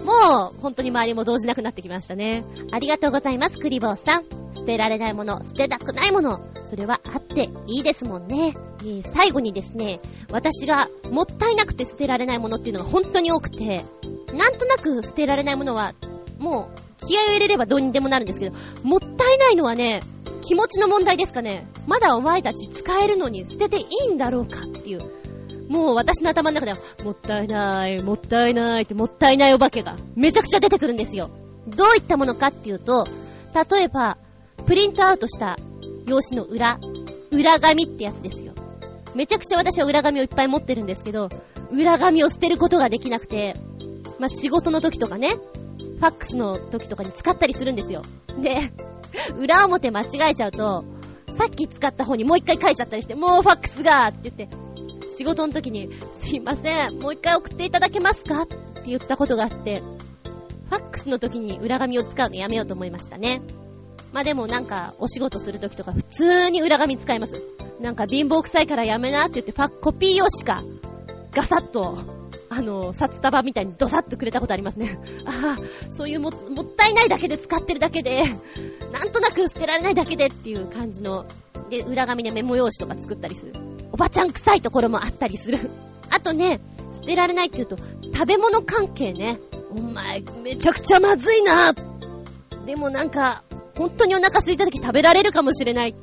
[0.05, 2.45] もう、本当に周りも動じなくなってきましたね。
[2.71, 4.25] ありがとうございます、クリボーさん。
[4.55, 8.57] 捨てられないもの、捨てたくないもの、それはあっていいですもんね。
[8.81, 13.85] えー、最後にですね、私がもったいなくて捨てられないものっていうのが本当に多くて、
[14.33, 15.95] なんとなく捨てられないものは、
[16.39, 20.03] もう、気合を入れればどうにでもなるんですけど、もったいないのはね、
[20.49, 21.67] 気持ちの問題ですかね。
[21.87, 25.01] まだお前たち使えるのに捨てていいんだろうかっていう。
[25.69, 31.29] もう私の頭の中では、もったいない、もったいないってもったいないお化けがめちゃくちゃ出てくるんですよ。
[31.67, 33.07] どういったものかっていうと、
[33.71, 34.17] 例えば、
[34.65, 35.59] プリントアウトした
[36.07, 36.81] 用紙の裏、
[37.31, 38.55] 裏紙ってやつですよ。
[39.15, 41.29] めちゃくちゃ私は裏紙をいっぱい持ってるんですけど、
[41.71, 43.55] 裏紙を捨てることができなくて、
[44.19, 45.37] まあ、仕事の時とかね、
[45.99, 48.01] ファックスの時とかに使ったりするんですよ。
[48.41, 48.73] で、
[49.39, 50.85] 裏表間違えちゃうと、
[51.33, 54.49] さっき使った方にもう一回書いちゃったりして、もうファックスがって言って、
[55.11, 58.57] 仕事の時に、すいません、もう一回送っていただけますかって
[58.87, 59.83] 言ったことがあって、
[60.69, 63.41] ファックスの時に裏紙を使うのやめようと思いましたね。
[64.13, 67.43] まあでもなんか、お仕事する時とか普通に裏紙使います。
[67.81, 70.65] なんか貧乏臭いからやめなって言ってファッコピー用紙か、
[71.33, 72.18] ガサッと、
[72.59, 74.99] あの、札束みたいにドサッとくれたことありますね。
[75.27, 78.25] ああ、そういうも、もったいないだけで使ってるだけで、
[78.93, 81.25] なんとなく捨てられないだけでっていう感じの、
[81.71, 83.53] で、裏紙でメモ用紙とか作ったりする。
[83.93, 85.59] おばちゃん臭いところもあったりする。
[86.11, 86.61] あとね、
[86.93, 87.77] 捨てられないって言うと、
[88.13, 89.39] 食べ物関係ね。
[89.71, 91.75] お前、めちゃくちゃまずいな。
[92.67, 93.45] でもなんか、
[93.77, 95.95] 本当にお腹空いた時食べられるかもしれない。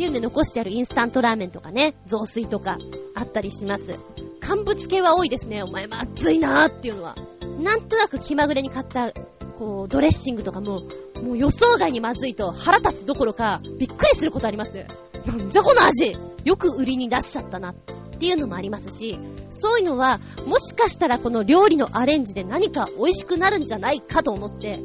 [0.00, 2.78] っていうんで残してあるインスタントラーメンとかね、雑炊とか
[3.14, 3.98] あったりします。
[4.40, 5.62] 乾物系は多いですね。
[5.62, 7.16] お前まずいなーっていうのは。
[7.58, 9.12] なんとなく気まぐれに買った、
[9.58, 10.84] こう、ドレッシングとかも、
[11.22, 14.86] もう予想外にまずいと腹立つどころか、びっくりすることありますね。
[15.26, 17.74] なんじゃこの味よく売りに出しちゃったなっ
[18.18, 19.18] ていうのもありますし、
[19.50, 24.80] そういうのは、もしかしたらこの料理のアレンジで何か美味しくなるんじゃないかと思って、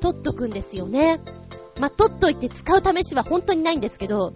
[0.00, 1.20] 取っとくんですよね。
[1.78, 4.32] まあ、取っといて使う試しは本当にないんですけど、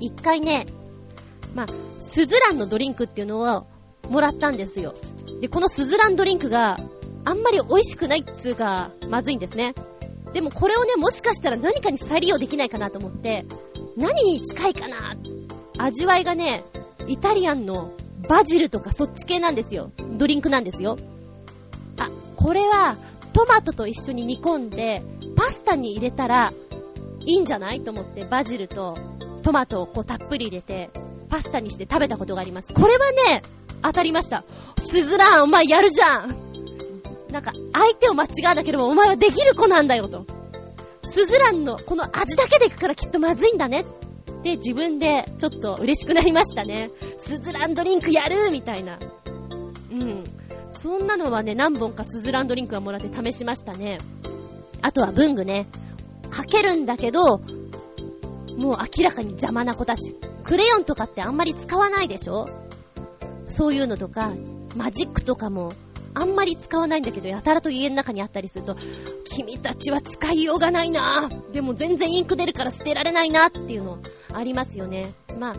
[0.00, 0.66] 一回ね、
[1.54, 1.66] まあ、
[2.00, 3.66] スズランのドリンクっていうのを
[4.08, 4.94] もらったんですよ。
[5.40, 6.78] で、このスズランドリンクが
[7.24, 9.74] あんまり美味しくないっつうか、まずいんですね。
[10.32, 13.46] でもこれをね、もしかしたら何かに再利用できないかなと思って、
[13.96, 15.16] 何に近いかな
[15.78, 16.64] 味わいがね、
[17.06, 17.92] イタリアンの
[18.28, 19.92] バジルとかそっち系なんですよ。
[20.18, 20.96] ドリンクなんですよ。
[21.98, 22.96] あ、これは
[23.32, 25.02] トマトと一緒に煮込んで、
[25.36, 26.52] パスタに入れたら
[27.26, 28.96] いいんじゃないと思ってバジルと
[29.44, 30.90] トマトをこうたっぷり入れて、
[31.28, 32.72] パスタにして食べたことがあります。
[32.72, 33.42] これはね、
[33.82, 34.42] 当たりました。
[34.80, 36.34] スズラン、お前やるじゃん
[37.30, 40.26] なんか、相手を間違わなければお前はできる子なんだよと。
[41.02, 43.84] スズランのこの味だけでいくからきっとまずいんだね。
[44.42, 46.90] で、自分でちょっと嬉しくなりましたね。
[47.18, 48.98] スズランドリンクやるみたいな。
[49.90, 50.24] うん。
[50.72, 53.98] そんなのはね、何本かスズランドリンクはもらって試しましたね。
[54.80, 55.66] あとは文具ね。
[56.30, 57.40] かけるんだけど、
[58.56, 60.14] もう明らかに邪魔な子たち。
[60.42, 62.46] クレヨンとかってあんまり使わないでしょ？
[63.48, 64.32] そういうのとか、
[64.76, 65.72] マジックとかも、
[66.14, 68.76] あんまり使わないんだけど、やたらと家の中にあったりすると、
[69.24, 73.98] 君たちは使いようがないなでも全然インク出るから捨てられないなっていうの
[74.32, 75.12] ありますよね。
[75.38, 75.56] まあ、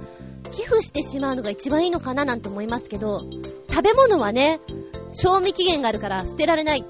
[0.52, 3.22] 寄付してしまうのが一番いいのかななんて思いますけど、
[3.70, 4.62] 食べ物はね、
[5.12, 6.86] 賞味期限があるから捨てられない、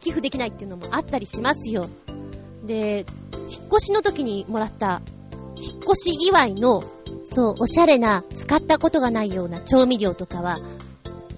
[0.00, 1.88] 寄付できないっていうのもあったりしますよ。
[2.64, 3.04] で、
[3.50, 5.02] 引っ越しの時にもらった
[5.56, 6.82] 引っ越し祝いの、
[7.24, 10.60] そう、おしゃれな、使ったことがないような調味料とかは、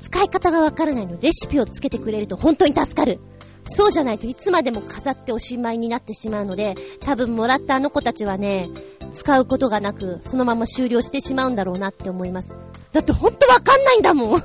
[0.00, 3.20] 使い方がわからないのレシピをつけてくれると本当に助かる。
[3.64, 8.70] そうじゃないといつまでも飾っておしまいになってしまうので、多分もらったあの子たちはね、
[9.12, 12.54] 使うことがなく、そのまま終了してしまうんだろうなって思います。
[12.92, 14.42] だってほんとわかんないんだもん。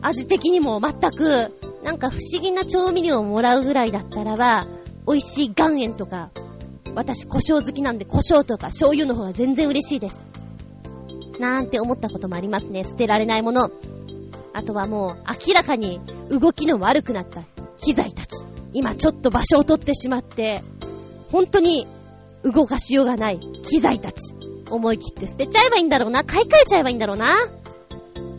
[0.00, 1.52] 味的にも全く、
[1.82, 4.66] なんか不思議な調味料をもらうぐらいだったらば、
[5.06, 6.30] 美味しい岩塩とか、
[6.94, 10.28] 私、胡椒好きなんで、胡椒とか醤油の方が全然嬉しいです。
[11.38, 12.84] なんて思ったこともありますね。
[12.84, 13.70] 捨てられないもの。
[14.52, 15.16] あとはもう、
[15.46, 17.42] 明らかに動きの悪くなった
[17.78, 18.44] 機材たち。
[18.74, 20.62] 今ちょっと場所を取ってしまって、
[21.30, 21.86] 本当に
[22.42, 24.34] 動かしようがない機材たち。
[24.70, 26.24] 思い切って捨てちゃえばいいんだろうな。
[26.24, 27.34] 買い替えちゃえばいいんだろうな。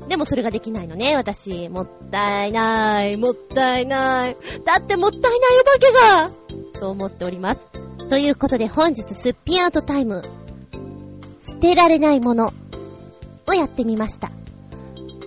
[0.08, 1.70] でもそれができないのね、私。
[1.70, 4.38] もったいない、もったいない。
[4.66, 6.32] だってもったいないお化けが
[6.74, 7.73] そう思っております。
[8.10, 10.24] ということで本日すっぴんアウトタイム、
[11.42, 12.54] 捨てられないもの
[13.48, 14.32] をやってみました。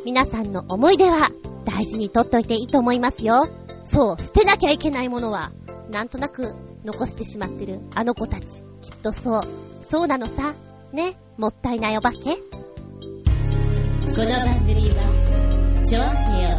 [0.05, 1.31] 皆さんの思い出は
[1.65, 3.49] 大事にとっといていいと思いますよ。
[3.85, 5.53] そう、捨てなきゃいけないものは、
[5.91, 6.55] なんとなく
[6.85, 8.63] 残してしまってるあの子たち。
[8.83, 9.43] きっとそう。
[9.83, 10.55] そうなのさ。
[10.93, 11.19] ね。
[11.37, 12.19] もったいないお化け。
[12.19, 12.21] こ
[14.23, 16.57] の番組は、ちょあへよ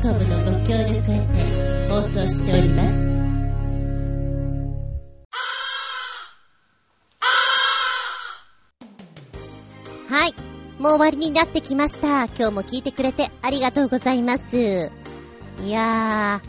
[0.00, 1.30] .com のご協力へて
[1.88, 3.19] 放送しております。
[10.10, 10.34] はい。
[10.80, 12.24] もう終わりになってきました。
[12.24, 14.90] 今日も聞いてくれてありがとうございます。
[15.62, 16.42] いや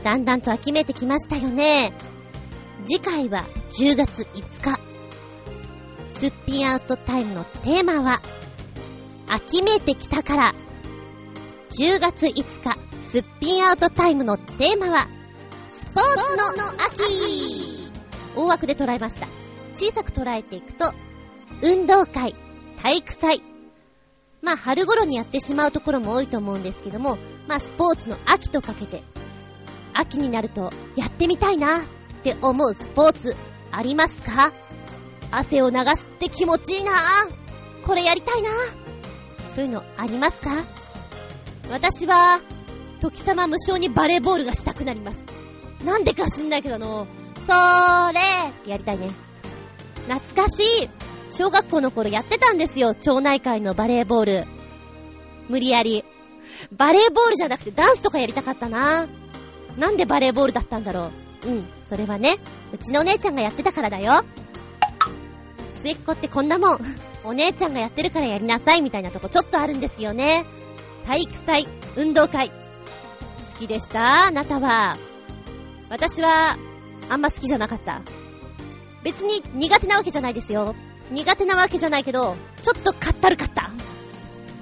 [0.00, 1.92] ー、だんだんと秋めいてきましたよね。
[2.86, 3.44] 次回は
[3.78, 4.80] 10月5日。
[6.06, 8.22] すっぴんアウトタイムのテーマは、
[9.28, 10.54] 秋めいてきたから。
[11.78, 15.08] 10月5日、すっぴんアウトタイムのテーマは、
[15.66, 17.92] スポーツの秋
[18.34, 19.26] 大枠で捉えました。
[19.74, 20.94] 小さく捉えていくと、
[21.60, 22.34] 運動会、
[22.82, 23.42] 体育祭。
[24.40, 27.18] まあ、春頃にやってしまうところも多いと思うんですけども、
[27.48, 29.02] まあ、スポーツの秋とかけて、
[29.94, 31.82] 秋になるとやってみたいなっ
[32.22, 33.36] て思うスポーツ
[33.72, 34.52] ありますか？
[35.30, 36.92] 汗を流すって気持ちいいな
[37.84, 38.48] これやりたいな
[39.48, 40.50] そういうのありますか？
[41.70, 42.40] 私は、
[43.00, 45.26] 時様無償にバレーボールがしたくなります。
[45.84, 47.06] なんでか知んないけどあの、
[47.44, 49.10] そーれーってやりたいね。
[50.08, 50.88] 懐かしい
[51.30, 54.46] 小学校の頃やってたんですよ、町内会のバレーボール。
[55.48, 56.04] 無理やり。
[56.72, 59.06] バレーボールじゃなくてダンスとかやりたかったな。
[59.76, 61.10] なんでバレーボールだったんだろ
[61.44, 61.48] う。
[61.48, 62.36] うん、それはね、
[62.72, 64.24] うちのお姉ちゃんがやってたからだよ。
[65.70, 66.80] 末っ子ってこんなもん。
[67.24, 70.46] お姉ちゃんがやってるからやりなさいみたいなとこちょっとあるんですよね。
[71.06, 72.50] 体育祭、運動会。
[72.50, 72.54] 好
[73.58, 74.96] きでしたあなたは。
[75.88, 76.56] 私は、
[77.08, 78.02] あんま好きじゃなかった。
[79.02, 80.74] 別に苦手なわけじゃないですよ。
[81.10, 83.70] 苦手なわけじゃないけど、ちょっとかったるかった。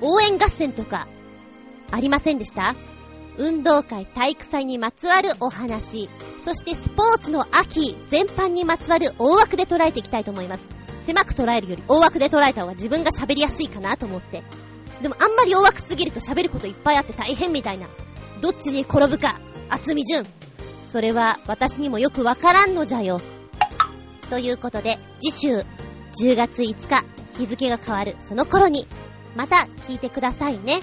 [0.01, 1.09] 応援合戦とか、
[1.91, 2.75] ありませんでした？
[3.39, 6.09] 運動会、体育祭にまつわるお話、
[6.43, 10.69] そしてスポーツの秋全般にまつわる大枠で捉えていきたいと思います。
[11.07, 14.43] 狭く捉えるより大枠で捉えた方が自分が喋りやすいかなと思って。
[15.03, 17.87] でもあんまり大枠すぎると喋ることいっぱいあって大変みたいな。
[18.41, 19.39] どっちに転ぶか、
[19.69, 20.27] 厚み順。
[20.89, 23.21] それは私にもよくわからんのじゃよ。
[24.31, 25.65] ということで、次週、
[26.23, 27.05] 10月5日、
[27.39, 28.87] 日付が変わるその頃に、
[29.35, 30.81] また聞いてくださいね。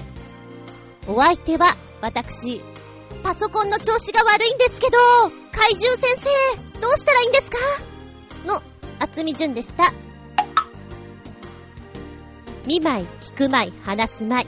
[1.08, 2.62] お相手は、私、
[3.24, 4.98] パソコンの調子が悪いんですけど、
[5.52, 7.58] 怪獣先生、どうしたらいいんですか？
[8.46, 8.62] の、
[9.00, 9.92] 厚み順でした。
[12.66, 14.48] 見舞い、聞く舞い、話す舞い。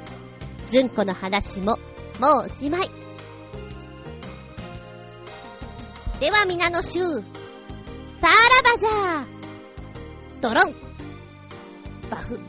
[0.67, 1.79] ずんこの話も、
[2.19, 2.91] もうおしまい。
[6.19, 7.21] では皆の衆、さ
[8.21, 9.25] らばじゃ
[10.45, 10.75] ドロン
[12.07, 12.39] バフ。